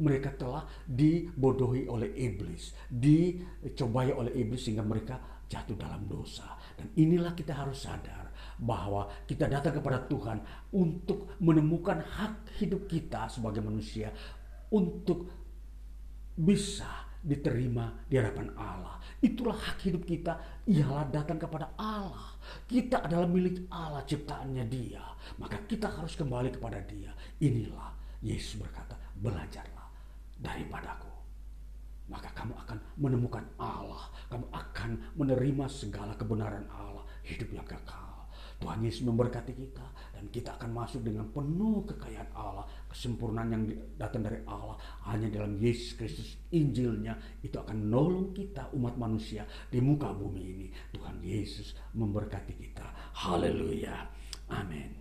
mereka 0.01 0.33
telah 0.35 0.65
dibodohi 0.89 1.87
oleh 1.87 2.11
iblis, 2.17 2.73
dicobai 2.89 4.11
oleh 4.11 4.33
iblis 4.35 4.65
sehingga 4.65 4.83
mereka 4.83 5.45
jatuh 5.51 5.77
dalam 5.77 6.09
dosa. 6.09 6.57
Dan 6.79 6.89
inilah 6.97 7.37
kita 7.37 7.53
harus 7.53 7.85
sadar 7.85 8.33
bahwa 8.57 9.09
kita 9.29 9.51
datang 9.51 9.77
kepada 9.77 10.07
Tuhan 10.07 10.39
untuk 10.73 11.37
menemukan 11.43 12.01
hak 12.01 12.63
hidup 12.63 12.89
kita 12.89 13.29
sebagai 13.29 13.61
manusia 13.61 14.15
untuk 14.73 15.29
bisa 16.39 17.11
diterima 17.21 18.01
di 18.09 18.17
hadapan 18.17 18.49
Allah. 18.57 18.97
Itulah 19.21 19.53
hak 19.53 19.85
hidup 19.85 20.09
kita, 20.09 20.65
ialah 20.65 21.05
datang 21.13 21.37
kepada 21.37 21.77
Allah. 21.77 22.41
Kita 22.65 23.05
adalah 23.05 23.29
milik 23.29 23.69
Allah, 23.69 24.01
ciptaannya 24.09 24.65
Dia. 24.65 25.05
Maka 25.37 25.61
kita 25.69 25.93
harus 25.93 26.17
kembali 26.17 26.57
kepada 26.57 26.81
Dia. 26.81 27.13
Inilah 27.45 27.93
Yesus 28.25 28.57
berkata, 28.57 28.97
belajarlah 29.21 29.80
daripadaku. 30.41 31.09
Maka 32.11 32.27
kamu 32.35 32.59
akan 32.67 32.79
menemukan 32.99 33.47
Allah. 33.63 34.11
Kamu 34.27 34.51
akan 34.51 34.91
menerima 35.15 35.65
segala 35.71 36.19
kebenaran 36.19 36.67
Allah. 36.75 37.07
Hidup 37.23 37.55
yang 37.55 37.63
kekal. 37.63 38.11
Tuhan 38.61 38.85
Yesus 38.85 39.09
memberkati 39.09 39.57
kita 39.57 39.87
dan 40.13 40.29
kita 40.29 40.61
akan 40.61 40.71
masuk 40.77 41.01
dengan 41.01 41.25
penuh 41.33 41.81
kekayaan 41.89 42.29
Allah, 42.37 42.69
kesempurnaan 42.93 43.49
yang 43.57 43.65
datang 43.97 44.21
dari 44.21 44.45
Allah 44.45 44.77
hanya 45.09 45.33
dalam 45.33 45.57
Yesus 45.57 45.97
Kristus 45.97 46.37
Injilnya 46.53 47.17
itu 47.41 47.57
akan 47.57 47.89
menolong 47.89 48.37
kita 48.37 48.69
umat 48.77 49.01
manusia 49.01 49.49
di 49.73 49.81
muka 49.81 50.13
bumi 50.13 50.43
ini. 50.45 50.67
Tuhan 50.93 51.25
Yesus 51.25 51.73
memberkati 51.97 52.53
kita. 52.61 52.85
Haleluya. 53.25 53.97
Amin. 54.53 54.93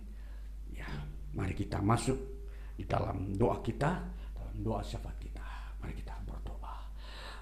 Ya, 0.72 0.88
mari 1.36 1.52
kita 1.52 1.84
masuk 1.84 2.16
di 2.80 2.88
dalam 2.88 3.36
doa 3.36 3.60
kita, 3.60 4.00
dalam 4.32 4.56
doa 4.64 4.80
syafaat. 4.80 5.19
Mari 5.80 5.94
kita 5.96 6.14
berdoa. 6.22 6.76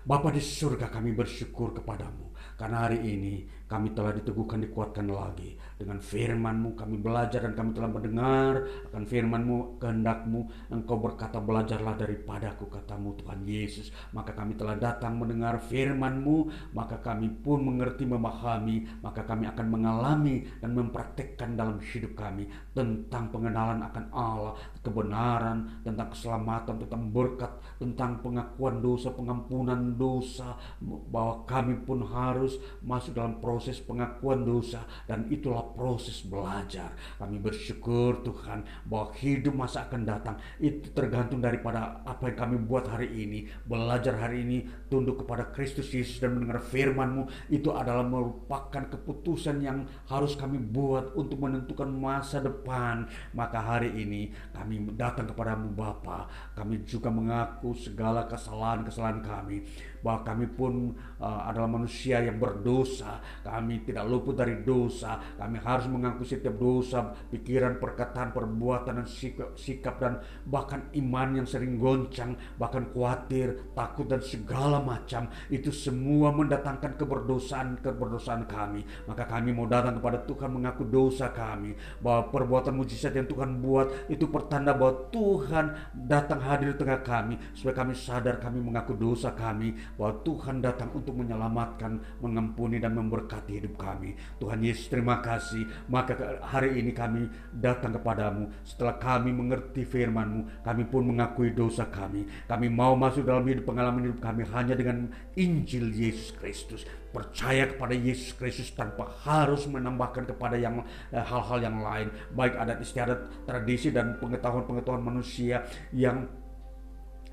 Bapa 0.07 0.32
di 0.32 0.41
surga 0.41 0.89
kami 0.89 1.12
bersyukur 1.12 1.76
kepadamu 1.76 2.32
karena 2.57 2.89
hari 2.89 3.05
ini 3.05 3.45
kami 3.68 3.93
telah 3.93 4.14
diteguhkan, 4.16 4.64
dikuatkan 4.64 5.07
lagi 5.11 5.59
dengan 5.79 6.03
firman-Mu 6.03 6.74
kami 6.74 6.99
belajar 6.99 7.47
dan 7.47 7.55
kami 7.55 7.70
telah 7.70 7.87
mendengar 7.87 8.66
akan 8.91 9.05
firman-Mu, 9.07 9.79
kehendak-Mu. 9.79 10.41
Engkau 10.74 10.99
berkata 10.99 11.39
belajarlah 11.39 11.95
daripadaku 11.95 12.66
katamu 12.66 13.14
Tuhan 13.22 13.47
Yesus. 13.47 13.95
Maka 14.11 14.35
kami 14.35 14.59
telah 14.59 14.74
datang 14.74 15.14
mendengar 15.16 15.62
firman-Mu, 15.62 16.51
maka 16.74 16.99
kami 16.99 17.31
pun 17.31 17.62
mengerti, 17.62 18.03
memahami, 18.03 18.99
maka 19.01 19.22
kami 19.22 19.47
akan 19.47 19.66
mengalami 19.70 20.43
dan 20.59 20.74
mempraktekkan 20.74 21.55
dalam 21.55 21.79
hidup 21.79 22.18
kami 22.18 22.51
tentang 22.74 23.31
pengenalan 23.31 23.79
akan 23.87 24.05
Allah, 24.11 24.55
kebenaran, 24.83 25.83
tentang 25.87 26.11
keselamatan, 26.11 26.74
tentang 26.83 27.03
berkat, 27.14 27.53
tentang 27.79 28.18
pengakuan 28.18 28.83
dosa, 28.83 29.14
pengampunan 29.14 29.95
dosa, 29.95 30.59
bahwa 30.83 31.47
kami 31.47 31.79
pun 31.87 32.03
harus 32.03 32.59
masuk 32.83 33.14
dalam 33.14 33.39
proses 33.39 33.79
pengakuan 33.79 34.43
dosa 34.43 34.83
dan 35.07 35.29
itulah 35.29 35.68
proses 35.75 36.25
belajar. 36.25 36.95
Kami 37.19 37.37
bersyukur 37.41 38.23
Tuhan 38.23 38.64
bahwa 38.87 39.12
hidup 39.19 39.55
masa 39.55 39.89
akan 39.89 40.03
datang 40.05 40.37
itu 40.62 40.89
tergantung 40.93 41.43
daripada 41.43 42.03
apa 42.05 42.31
yang 42.31 42.39
kami 42.39 42.57
buat 42.61 42.89
hari 42.89 43.11
ini. 43.12 43.49
Belajar 43.66 44.16
hari 44.21 44.45
ini 44.45 44.59
tunduk 44.89 45.25
kepada 45.25 45.51
Kristus 45.53 45.91
Yesus 45.93 46.21
dan 46.23 46.37
mendengar 46.37 46.61
firman-Mu 46.62 47.51
itu 47.53 47.73
adalah 47.73 48.05
merupakan 48.05 48.85
keputusan 48.89 49.61
yang 49.64 49.89
harus 50.09 50.37
kami 50.39 50.61
buat 50.61 51.12
untuk 51.19 51.41
menentukan 51.43 51.89
masa 51.89 52.39
depan. 52.39 53.09
Maka 53.35 53.59
hari 53.61 53.93
ini 53.95 54.33
kami 54.53 54.95
datang 54.95 55.29
kepadamu 55.29 55.73
Bapa. 55.73 56.29
Kami 56.55 56.85
juga 56.85 57.09
mengaku 57.12 57.75
segala 57.77 58.25
kesalahan-kesalahan 58.29 59.21
kami. 59.25 59.59
bahwa 59.99 60.23
kami 60.23 60.47
pun 60.47 60.95
uh, 61.23 61.51
adalah 61.51 61.71
manusia 61.71 62.23
yang 62.23 62.39
berdosa. 62.39 63.23
Kami 63.45 63.87
tidak 63.87 64.05
luput 64.11 64.35
dari 64.35 64.62
dosa. 64.62 65.19
Kami 65.39 65.57
harus 65.62 65.87
mengaku 65.91 66.23
setiap 66.27 66.57
dosa, 66.59 67.14
pikiran, 67.31 67.79
perkataan, 67.79 68.35
perbuatan, 68.35 69.05
dan 69.05 69.09
sikap, 69.09 69.55
sikap 69.55 70.01
dan 70.03 70.19
bahkan 70.47 70.91
iman 70.97 71.43
yang 71.43 71.47
sering 71.47 71.79
goncang, 71.79 72.35
bahkan 72.57 72.89
khawatir, 72.91 73.75
takut 73.75 74.09
dan 74.09 74.23
segala 74.23 74.83
macam. 74.83 75.31
Itu 75.53 75.71
semua 75.71 76.35
mendatangkan 76.35 76.99
keberdosaan 76.99 77.79
keberdosaan 77.83 78.49
kami. 78.49 78.83
Maka 79.07 79.29
kami 79.29 79.55
mau 79.55 79.69
datang 79.69 79.99
kepada 80.01 80.19
Tuhan 80.25 80.51
mengaku 80.51 80.83
dosa 80.89 81.31
kami 81.31 81.75
bahwa 82.03 82.29
perbuatan 82.33 82.75
mujizat 82.75 83.14
yang 83.14 83.29
Tuhan 83.29 83.61
buat 83.62 84.11
itu 84.11 84.27
pertanda 84.29 84.75
bahwa 84.75 85.09
Tuhan 85.12 85.95
datang 85.95 86.41
hadir 86.43 86.75
di 86.75 86.77
tengah 86.81 87.01
kami 87.01 87.35
supaya 87.55 87.85
kami 87.85 87.95
sadar 87.95 88.41
kami 88.43 88.59
mengaku 88.61 88.97
dosa 88.97 89.33
kami 89.33 89.75
bahwa 89.97 90.21
Tuhan 90.25 90.61
datang 90.61 90.91
untuk 90.93 91.08
menyelamatkan, 91.13 92.21
mengampuni 92.21 92.79
dan 92.79 92.97
memberkati 92.97 93.61
hidup 93.61 93.79
kami. 93.79 94.17
Tuhan 94.41 94.61
Yesus 94.61 94.89
terima 94.91 95.21
kasih. 95.21 95.65
Maka 95.89 96.41
hari 96.45 96.81
ini 96.81 96.93
kami 96.93 97.29
datang 97.53 97.97
kepadamu 97.97 98.51
setelah 98.65 98.97
kami 98.97 99.31
mengerti 99.31 99.85
firman-Mu, 99.85 100.65
kami 100.65 100.83
pun 100.89 101.03
mengakui 101.09 101.53
dosa 101.53 101.89
kami. 101.89 102.27
Kami 102.49 102.67
mau 102.69 102.97
masuk 102.99 103.25
dalam 103.25 103.45
hidup 103.47 103.69
pengalaman 103.69 104.11
hidup 104.11 104.21
kami 104.21 104.43
hanya 104.49 104.75
dengan 104.75 105.11
Injil 105.39 105.93
Yesus 105.93 106.35
Kristus 106.37 106.83
percaya 107.09 107.65
kepada 107.65 107.97
Yesus 107.97 108.37
Kristus 108.37 108.69
tanpa 108.77 109.09
harus 109.25 109.65
menambahkan 109.65 110.29
kepada 110.29 110.61
yang 110.61 110.85
eh, 111.09 111.25
hal-hal 111.25 111.59
yang 111.65 111.81
lain 111.81 112.09
baik 112.37 112.55
adat 112.55 112.79
istiadat 112.85 113.49
tradisi 113.49 113.89
dan 113.89 114.21
pengetahuan-pengetahuan 114.21 115.01
manusia 115.01 115.65
yang 115.91 116.29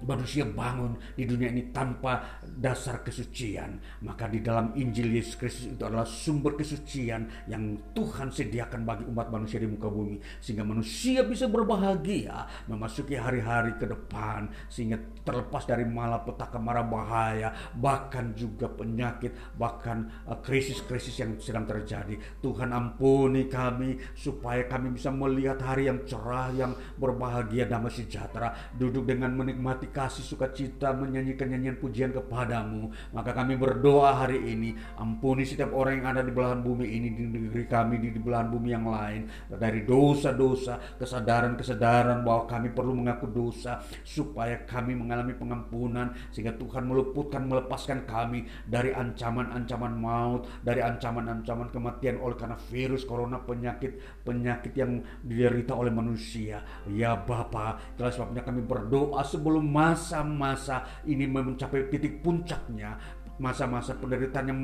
manusia 0.04 0.44
bangun 0.44 1.00
di 1.16 1.24
dunia 1.24 1.48
ini 1.48 1.72
tanpa 1.72 2.42
dasar 2.44 3.00
kesucian. 3.00 3.80
Maka 4.04 4.28
di 4.28 4.44
dalam 4.44 4.76
Injil 4.76 5.16
Yesus 5.16 5.40
Kristus 5.40 5.72
itu 5.72 5.84
adalah 5.88 6.04
sumber 6.04 6.60
kesucian 6.60 7.48
yang 7.48 7.80
Tuhan 7.96 8.28
sediakan 8.28 8.84
bagi 8.84 9.08
umat 9.08 9.32
manusia 9.32 9.64
di 9.64 9.68
muka 9.70 9.88
bumi. 9.88 10.20
Sehingga 10.44 10.68
manusia 10.68 11.24
bisa 11.24 11.48
berbahagia 11.48 12.48
memasuki 12.68 13.16
hari-hari 13.16 13.78
ke 13.80 13.88
depan 13.88 14.52
sehingga 14.68 15.00
terlepas 15.26 15.66
dari 15.66 15.88
malapetaka 15.88 16.60
mara 16.62 16.86
bahaya 16.86 17.54
bahkan 17.74 18.36
juga 18.38 18.70
penyakit 18.70 19.34
bahkan 19.58 20.06
uh, 20.30 20.38
krisis-krisis 20.44 21.16
yang 21.18 21.32
sedang 21.40 21.66
terjadi. 21.66 22.18
Tuhan 22.44 22.76
ampuni 22.76 23.48
kami 23.50 23.98
supaya 24.14 24.68
kami 24.70 24.94
bisa 24.94 25.10
melihat 25.10 25.58
hari 25.64 25.88
yang 25.90 26.04
cerah 26.06 26.52
yang 26.54 26.72
berbahagia 27.00 27.66
damai 27.66 27.92
sejahtera. 27.92 28.54
Duduk 28.76 29.08
dengan 29.08 29.34
menikmati 29.34 29.85
hati 29.86 29.94
kasih 29.94 30.26
sukacita 30.26 30.90
menyanyikan 30.98 31.54
nyanyian 31.54 31.78
pujian 31.78 32.10
kepadamu. 32.10 32.90
Maka 33.14 33.38
kami 33.38 33.54
berdoa 33.54 34.26
hari 34.26 34.42
ini, 34.42 34.74
ampuni 34.98 35.46
setiap 35.46 35.70
orang 35.78 36.02
yang 36.02 36.08
ada 36.18 36.22
di 36.26 36.34
belahan 36.34 36.66
bumi 36.66 36.86
ini, 36.90 37.14
di 37.14 37.30
negeri 37.30 37.70
kami, 37.70 38.02
di, 38.02 38.18
belahan 38.18 38.50
bumi 38.50 38.70
yang 38.74 38.90
lain. 38.90 39.30
Dari 39.54 39.86
dosa-dosa, 39.86 40.98
kesadaran-kesadaran 40.98 42.26
bahwa 42.26 42.50
kami 42.50 42.74
perlu 42.74 42.98
mengaku 42.98 43.30
dosa, 43.30 43.86
supaya 44.02 44.66
kami 44.66 44.98
mengalami 44.98 45.38
pengampunan, 45.38 46.18
sehingga 46.34 46.58
Tuhan 46.58 46.90
meluputkan, 46.90 47.46
melepaskan 47.46 48.10
kami 48.10 48.50
dari 48.66 48.90
ancaman-ancaman 48.90 49.94
maut, 49.94 50.50
dari 50.66 50.82
ancaman-ancaman 50.82 51.70
kematian 51.70 52.18
oleh 52.18 52.34
karena 52.34 52.58
virus, 52.74 53.06
corona, 53.06 53.38
penyakit-penyakit 53.38 54.74
yang 54.74 55.04
diderita 55.22 55.78
oleh 55.78 55.94
manusia. 55.94 56.66
Ya 56.90 57.14
Bapa, 57.14 57.78
itulah 57.94 58.14
sebabnya 58.14 58.42
kami 58.42 58.66
berdoa 58.66 59.22
sebelum 59.22 59.75
masa-masa 59.76 60.88
ini 61.04 61.28
mencapai 61.28 61.92
titik 61.92 62.24
puncaknya 62.24 62.96
masa-masa 63.36 63.92
penderitaan 64.00 64.48
yang 64.48 64.60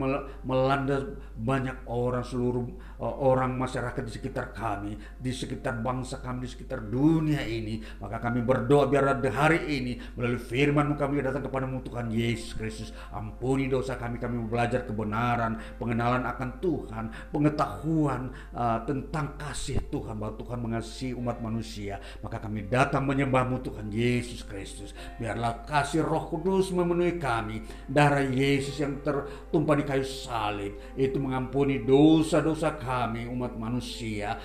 melanda 0.47 1.03
banyak 1.35 1.75
orang 1.91 2.23
seluruh 2.23 2.63
uh, 2.63 2.90
orang 3.01 3.57
masyarakat 3.57 4.05
di 4.05 4.13
sekitar 4.13 4.53
kami, 4.53 4.93
di 5.17 5.33
sekitar 5.33 5.81
bangsa 5.81 6.21
kami, 6.21 6.45
di 6.45 6.49
sekitar 6.53 6.85
dunia 6.85 7.41
ini. 7.41 7.81
Maka 7.97 8.21
kami 8.21 8.45
berdoa 8.45 8.85
biar 8.85 9.17
hari 9.33 9.81
ini 9.81 9.97
melalui 10.13 10.37
firman 10.37 10.93
kami 10.93 11.25
datang 11.25 11.41
kepada 11.41 11.65
Tuhan 11.65 12.13
Yesus 12.13 12.53
Kristus. 12.53 12.93
Ampuni 13.09 13.65
dosa 13.65 13.97
kami, 13.97 14.21
kami 14.21 14.37
belajar 14.45 14.85
kebenaran, 14.85 15.57
pengenalan 15.81 16.21
akan 16.29 16.49
Tuhan, 16.61 17.05
pengetahuan 17.33 18.29
uh, 18.53 18.85
tentang 18.85 19.33
kasih 19.41 19.81
Tuhan 19.89 20.21
bahwa 20.21 20.37
Tuhan 20.37 20.59
mengasihi 20.61 21.17
umat 21.17 21.41
manusia. 21.41 21.97
Maka 22.21 22.37
kami 22.37 22.69
datang 22.69 23.09
menyembahmu 23.09 23.65
Tuhan 23.65 23.89
Yesus 23.89 24.45
Kristus. 24.45 24.93
Biarlah 25.17 25.65
kasih 25.65 26.05
Roh 26.05 26.29
Kudus 26.29 26.69
memenuhi 26.69 27.17
kami. 27.17 27.65
Darah 27.89 28.21
Yesus 28.21 28.77
yang 28.77 29.01
tertumpah 29.01 29.73
di 29.73 29.83
kayu 29.89 30.05
salib 30.05 30.77
itu 30.93 31.17
mengampuni 31.17 31.81
dosa-dosa 31.81 32.77
kami 32.77 32.90
umat 33.31 33.55
manusia. 33.55 34.37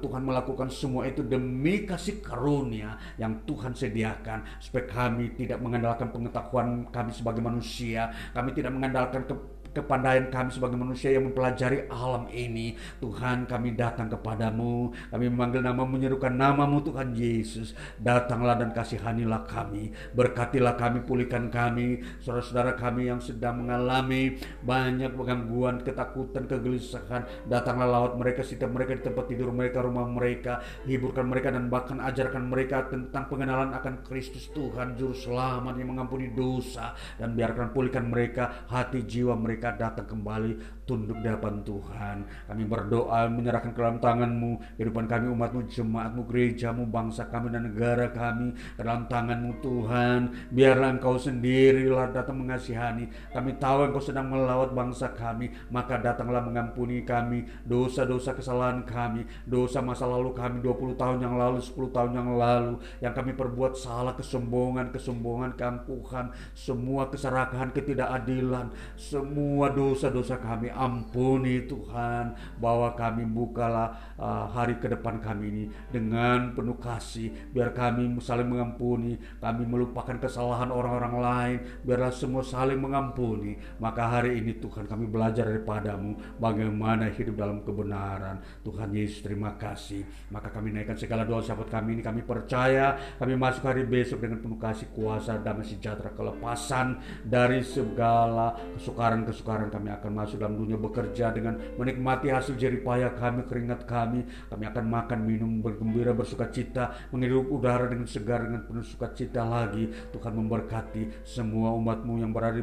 Tuhan 0.00 0.22
melakukan 0.24 0.68
semua 0.72 1.06
itu 1.06 1.20
demi 1.24 1.84
kasih 1.84 2.24
karunia 2.24 2.96
yang 3.20 3.44
Tuhan 3.44 3.76
sediakan 3.76 4.62
supaya 4.62 4.84
kami 4.88 5.36
tidak 5.36 5.60
mengandalkan 5.60 6.08
pengetahuan 6.10 6.88
kami 6.88 7.10
sebagai 7.12 7.42
manusia, 7.44 8.10
kami 8.32 8.56
tidak 8.56 8.72
mengandalkan 8.74 9.24
ke 9.28 9.59
kepandaian 9.70 10.26
kami 10.28 10.50
sebagai 10.50 10.78
manusia 10.78 11.14
yang 11.14 11.30
mempelajari 11.30 11.86
alam 11.90 12.26
ini. 12.30 12.74
Tuhan 12.98 13.46
kami 13.46 13.78
datang 13.78 14.10
kepadamu. 14.10 14.90
Kami 15.10 15.24
memanggil 15.30 15.62
nama 15.62 15.82
menyerukan 15.86 16.34
namamu 16.34 16.82
Tuhan 16.82 17.14
Yesus. 17.14 17.74
Datanglah 17.98 18.58
dan 18.58 18.74
kasihanilah 18.74 19.46
kami. 19.46 19.94
Berkatilah 20.14 20.74
kami, 20.74 21.06
pulihkan 21.06 21.48
kami. 21.48 22.02
Saudara-saudara 22.22 22.74
kami 22.74 23.10
yang 23.10 23.22
sedang 23.22 23.62
mengalami 23.62 24.38
banyak 24.66 25.14
gangguan, 25.14 25.82
ketakutan, 25.82 26.50
kegelisahan. 26.50 27.26
Datanglah 27.46 27.86
lawat 27.86 28.12
mereka, 28.18 28.42
setiap 28.42 28.70
mereka 28.74 28.98
di 28.98 29.02
tempat 29.06 29.24
tidur 29.30 29.54
mereka, 29.54 29.82
rumah 29.84 30.06
mereka. 30.06 30.62
Hiburkan 30.86 31.30
mereka 31.30 31.54
dan 31.54 31.70
bahkan 31.70 32.02
ajarkan 32.02 32.50
mereka 32.50 32.90
tentang 32.90 33.30
pengenalan 33.30 33.70
akan 33.76 34.02
Kristus 34.02 34.50
Tuhan, 34.50 34.98
Juru 34.98 35.14
Selamat 35.14 35.78
yang 35.78 35.94
mengampuni 35.94 36.32
dosa. 36.34 36.96
Dan 37.14 37.38
biarkan 37.38 37.70
pulihkan 37.70 38.10
mereka 38.10 38.66
hati 38.66 39.06
jiwa 39.06 39.36
mereka 39.36 39.59
mereka 39.60 39.76
datang 39.76 40.08
kembali 40.08 40.56
tunduk 40.88 41.20
di 41.20 41.28
hadapan 41.28 41.60
Tuhan. 41.60 42.16
Kami 42.48 42.64
berdoa 42.64 43.28
menyerahkan 43.28 43.76
ke 43.76 43.80
dalam 43.84 44.00
tanganmu 44.00 44.80
kehidupan 44.80 45.04
kami 45.04 45.28
umatmu, 45.28 45.68
jemaatmu, 45.68 46.24
gerejamu, 46.24 46.88
bangsa 46.88 47.28
kami 47.28 47.52
dan 47.52 47.68
negara 47.68 48.08
kami 48.08 48.56
ke 48.56 48.80
dalam 48.80 49.04
tanganmu 49.04 49.60
Tuhan. 49.60 50.48
Biarlah 50.48 50.96
engkau 50.96 51.20
sendirilah 51.20 52.08
datang 52.08 52.40
mengasihani. 52.40 53.12
Kami 53.36 53.60
tahu 53.60 53.92
engkau 53.92 54.00
sedang 54.00 54.32
melawat 54.32 54.72
bangsa 54.72 55.12
kami, 55.12 55.52
maka 55.68 56.00
datanglah 56.00 56.40
mengampuni 56.40 57.04
kami 57.04 57.44
dosa-dosa 57.68 58.32
kesalahan 58.32 58.80
kami, 58.88 59.28
dosa 59.44 59.84
masa 59.84 60.08
lalu 60.08 60.32
kami 60.32 60.64
20 60.64 60.96
tahun 60.96 61.20
yang 61.20 61.36
lalu, 61.36 61.60
10 61.60 61.92
tahun 61.92 62.16
yang 62.16 62.32
lalu 62.32 62.80
yang 63.04 63.12
kami 63.12 63.36
perbuat 63.36 63.76
salah, 63.76 64.16
kesombongan, 64.16 64.88
kesombongan, 64.88 65.52
keangkuhan, 65.52 66.32
semua 66.56 67.12
keserakahan, 67.12 67.76
ketidakadilan, 67.76 68.72
semua 68.96 69.49
semua 69.50 69.66
dosa-dosa 69.74 70.38
kami 70.38 70.70
ampuni 70.70 71.66
Tuhan. 71.66 72.38
Bahwa 72.62 72.94
kami 72.94 73.26
bukalah 73.26 74.09
uh, 74.20 74.46
hari 74.50 74.76
ke 74.76 74.88
depan 74.88 75.20
kami 75.20 75.44
ini 75.48 75.64
dengan 75.88 76.52
penuh 76.52 76.76
kasih. 76.76 77.32
Biar 77.54 77.72
kami 77.72 78.12
saling 78.20 78.48
mengampuni 78.48 79.16
kami 79.40 79.64
melupakan 79.64 80.16
kesalahan 80.20 80.68
orang-orang 80.68 81.14
lain 81.20 81.58
biarlah 81.86 82.12
semua 82.12 82.44
saling 82.44 82.76
mengampuni. 82.76 83.56
Maka 83.80 84.20
hari 84.20 84.40
ini 84.42 84.58
Tuhan 84.60 84.84
kami 84.84 85.08
belajar 85.08 85.46
daripadamu 85.46 86.40
bagaimana 86.42 87.08
hidup 87.14 87.38
dalam 87.38 87.62
kebenaran. 87.62 88.42
Tuhan 88.66 88.90
Yesus 88.92 89.22
terima 89.22 89.54
kasih. 89.54 90.04
Maka 90.28 90.50
kami 90.50 90.74
naikkan 90.74 90.98
segala 90.98 91.24
doa 91.24 91.40
sahabat 91.40 91.72
kami 91.72 91.96
ini. 91.96 92.02
Kami 92.02 92.26
percaya 92.26 92.98
kami 93.16 93.38
masuk 93.38 93.64
hari 93.64 93.86
besok 93.86 94.24
dengan 94.26 94.42
penuh 94.42 94.58
kasih 94.60 94.90
kuasa 94.92 95.38
damai 95.40 95.64
sejahtera 95.64 96.12
kelepasan 96.12 97.00
dari 97.24 97.62
segala 97.62 98.58
kesukaran 98.76 99.24
kesukaran 99.24 99.60
sekarang 99.60 99.70
kami 99.70 99.88
akan 99.94 100.12
masuk 100.16 100.36
dalam 100.42 100.56
dunia 100.58 100.78
bekerja 100.80 101.26
dengan 101.30 101.54
menikmati 101.78 102.32
hasil 102.32 102.58
jeripaya 102.58 103.12
kami, 103.14 103.46
keringat 103.46 103.86
kami. 103.86 104.09
Kami 104.50 104.64
akan 104.66 104.84
makan, 104.90 105.18
minum, 105.22 105.52
bergembira, 105.62 106.10
bersuka 106.10 106.50
cita, 106.50 106.90
menghirup 107.14 107.46
udara 107.48 107.86
dengan 107.86 108.10
segar, 108.10 108.44
dengan 108.44 108.66
penuh 108.66 108.84
sukacita 108.84 109.46
lagi. 109.46 109.88
Tuhan 110.10 110.32
memberkati 110.34 111.22
semua 111.22 111.70
umatmu 111.78 112.18
yang 112.18 112.34
berada 112.34 112.60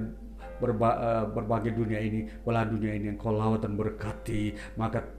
berba, 0.58 0.90
uh, 0.98 1.26
berbagai 1.30 1.74
dunia 1.74 2.02
ini, 2.02 2.28
belahan 2.42 2.74
dunia 2.74 2.94
ini 2.98 3.06
yang 3.14 3.18
kau 3.18 3.34
lawat 3.34 3.66
dan 3.66 3.78
berkati. 3.78 4.54
Maka 4.76 5.17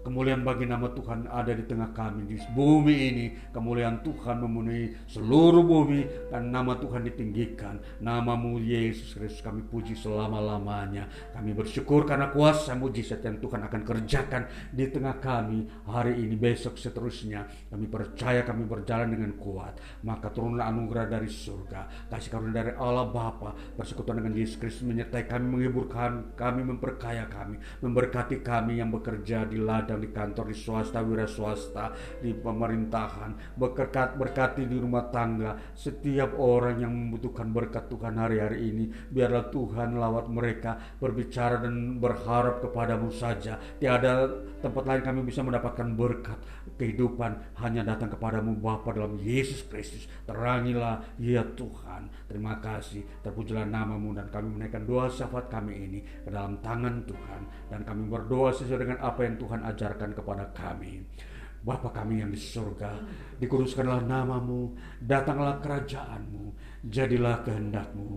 Kemuliaan 0.00 0.40
bagi 0.40 0.64
nama 0.64 0.88
Tuhan 0.96 1.28
ada 1.28 1.52
di 1.52 1.60
tengah 1.68 1.92
kami 1.92 2.24
di 2.24 2.40
bumi 2.56 2.96
ini. 3.12 3.26
Kemuliaan 3.52 4.00
Tuhan 4.00 4.40
memenuhi 4.40 4.96
seluruh 5.04 5.60
bumi 5.60 6.32
dan 6.32 6.48
nama 6.48 6.72
Tuhan 6.80 7.04
ditinggikan. 7.04 8.00
Namamu 8.00 8.56
Yesus 8.64 9.12
Kristus 9.12 9.44
kami 9.44 9.60
puji 9.60 9.92
selama-lamanya. 9.92 11.04
Kami 11.36 11.52
bersyukur 11.52 12.08
karena 12.08 12.32
kuasa 12.32 12.72
mujizat 12.80 13.20
yang 13.28 13.44
Tuhan 13.44 13.60
akan 13.60 13.82
kerjakan 13.84 14.42
di 14.72 14.88
tengah 14.88 15.20
kami 15.20 15.68
hari 15.84 16.16
ini, 16.16 16.32
besok 16.32 16.80
seterusnya. 16.80 17.44
Kami 17.68 17.84
percaya 17.84 18.40
kami 18.40 18.64
berjalan 18.64 19.12
dengan 19.12 19.36
kuat. 19.36 19.76
Maka 20.00 20.32
turunlah 20.32 20.64
anugerah 20.64 21.12
dari 21.12 21.28
surga. 21.28 22.08
Kasih 22.08 22.32
karunia 22.32 22.64
dari 22.64 22.72
Allah 22.72 23.04
Bapa 23.04 23.52
persekutuan 23.76 24.24
dengan 24.24 24.32
Yesus 24.32 24.56
Kristus 24.56 24.88
menyertai 24.88 25.28
kami, 25.28 25.44
menghiburkan 25.44 26.32
kami, 26.40 26.64
memperkaya 26.64 27.28
kami, 27.28 27.60
memberkati 27.84 28.40
kami 28.40 28.80
yang 28.80 28.88
bekerja 28.88 29.44
di 29.44 29.60
ladang 29.60 29.89
kadang 29.90 30.06
di 30.06 30.14
kantor 30.14 30.44
di 30.46 30.56
swasta 30.56 31.02
wira 31.02 31.26
swasta 31.26 31.90
di 32.22 32.30
pemerintahan 32.30 33.58
berkat 33.58 34.14
berkati 34.14 34.70
di 34.70 34.78
rumah 34.78 35.10
tangga. 35.10 35.74
Setiap 35.74 36.38
orang 36.38 36.78
yang 36.78 36.94
membutuhkan 36.94 37.50
berkat 37.50 37.90
Tuhan 37.90 38.14
hari-hari 38.14 38.70
ini 38.70 38.86
biarlah 39.10 39.50
Tuhan 39.50 39.98
lawat 39.98 40.30
mereka 40.30 40.78
berbicara 41.02 41.66
dan 41.66 41.98
berharap 41.98 42.62
kepadamu 42.62 43.10
saja. 43.10 43.58
Tiada 43.82 44.30
tempat 44.62 44.86
lain 44.86 45.02
kami 45.02 45.20
bisa 45.26 45.42
mendapatkan 45.42 45.90
berkat 45.98 46.38
kehidupan 46.80 47.60
hanya 47.60 47.84
datang 47.84 48.08
kepadamu 48.08 48.56
Bapa 48.56 48.96
dalam 48.96 49.20
Yesus 49.20 49.68
Kristus. 49.68 50.08
Terangilah 50.24 51.04
ya 51.20 51.44
Tuhan. 51.44 52.08
Terima 52.24 52.56
kasih. 52.64 53.04
Terpujilah 53.20 53.68
namamu 53.68 54.16
dan 54.16 54.32
kami 54.32 54.56
menaikkan 54.56 54.88
doa 54.88 55.12
syafaat 55.12 55.52
kami 55.52 55.76
ini 55.76 56.00
ke 56.24 56.32
dalam 56.32 56.56
tangan 56.64 57.04
Tuhan. 57.04 57.68
Dan 57.68 57.84
kami 57.84 58.08
berdoa 58.08 58.48
sesuai 58.56 58.80
dengan 58.80 58.98
apa 59.04 59.28
yang 59.28 59.36
Tuhan 59.36 59.60
ajar 59.60 59.90
ajarkan 59.90 60.14
kepada 60.14 60.46
kami. 60.54 61.02
Bapa 61.60 61.92
kami 61.92 62.24
yang 62.24 62.32
di 62.32 62.40
surga, 62.40 63.04
dikuduskanlah 63.36 64.08
namamu, 64.08 64.72
datanglah 64.96 65.60
kerajaanmu, 65.60 66.56
jadilah 66.88 67.44
kehendakmu, 67.44 68.16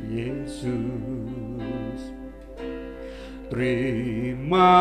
Yesus. 0.00 0.70
Terima 3.52 4.72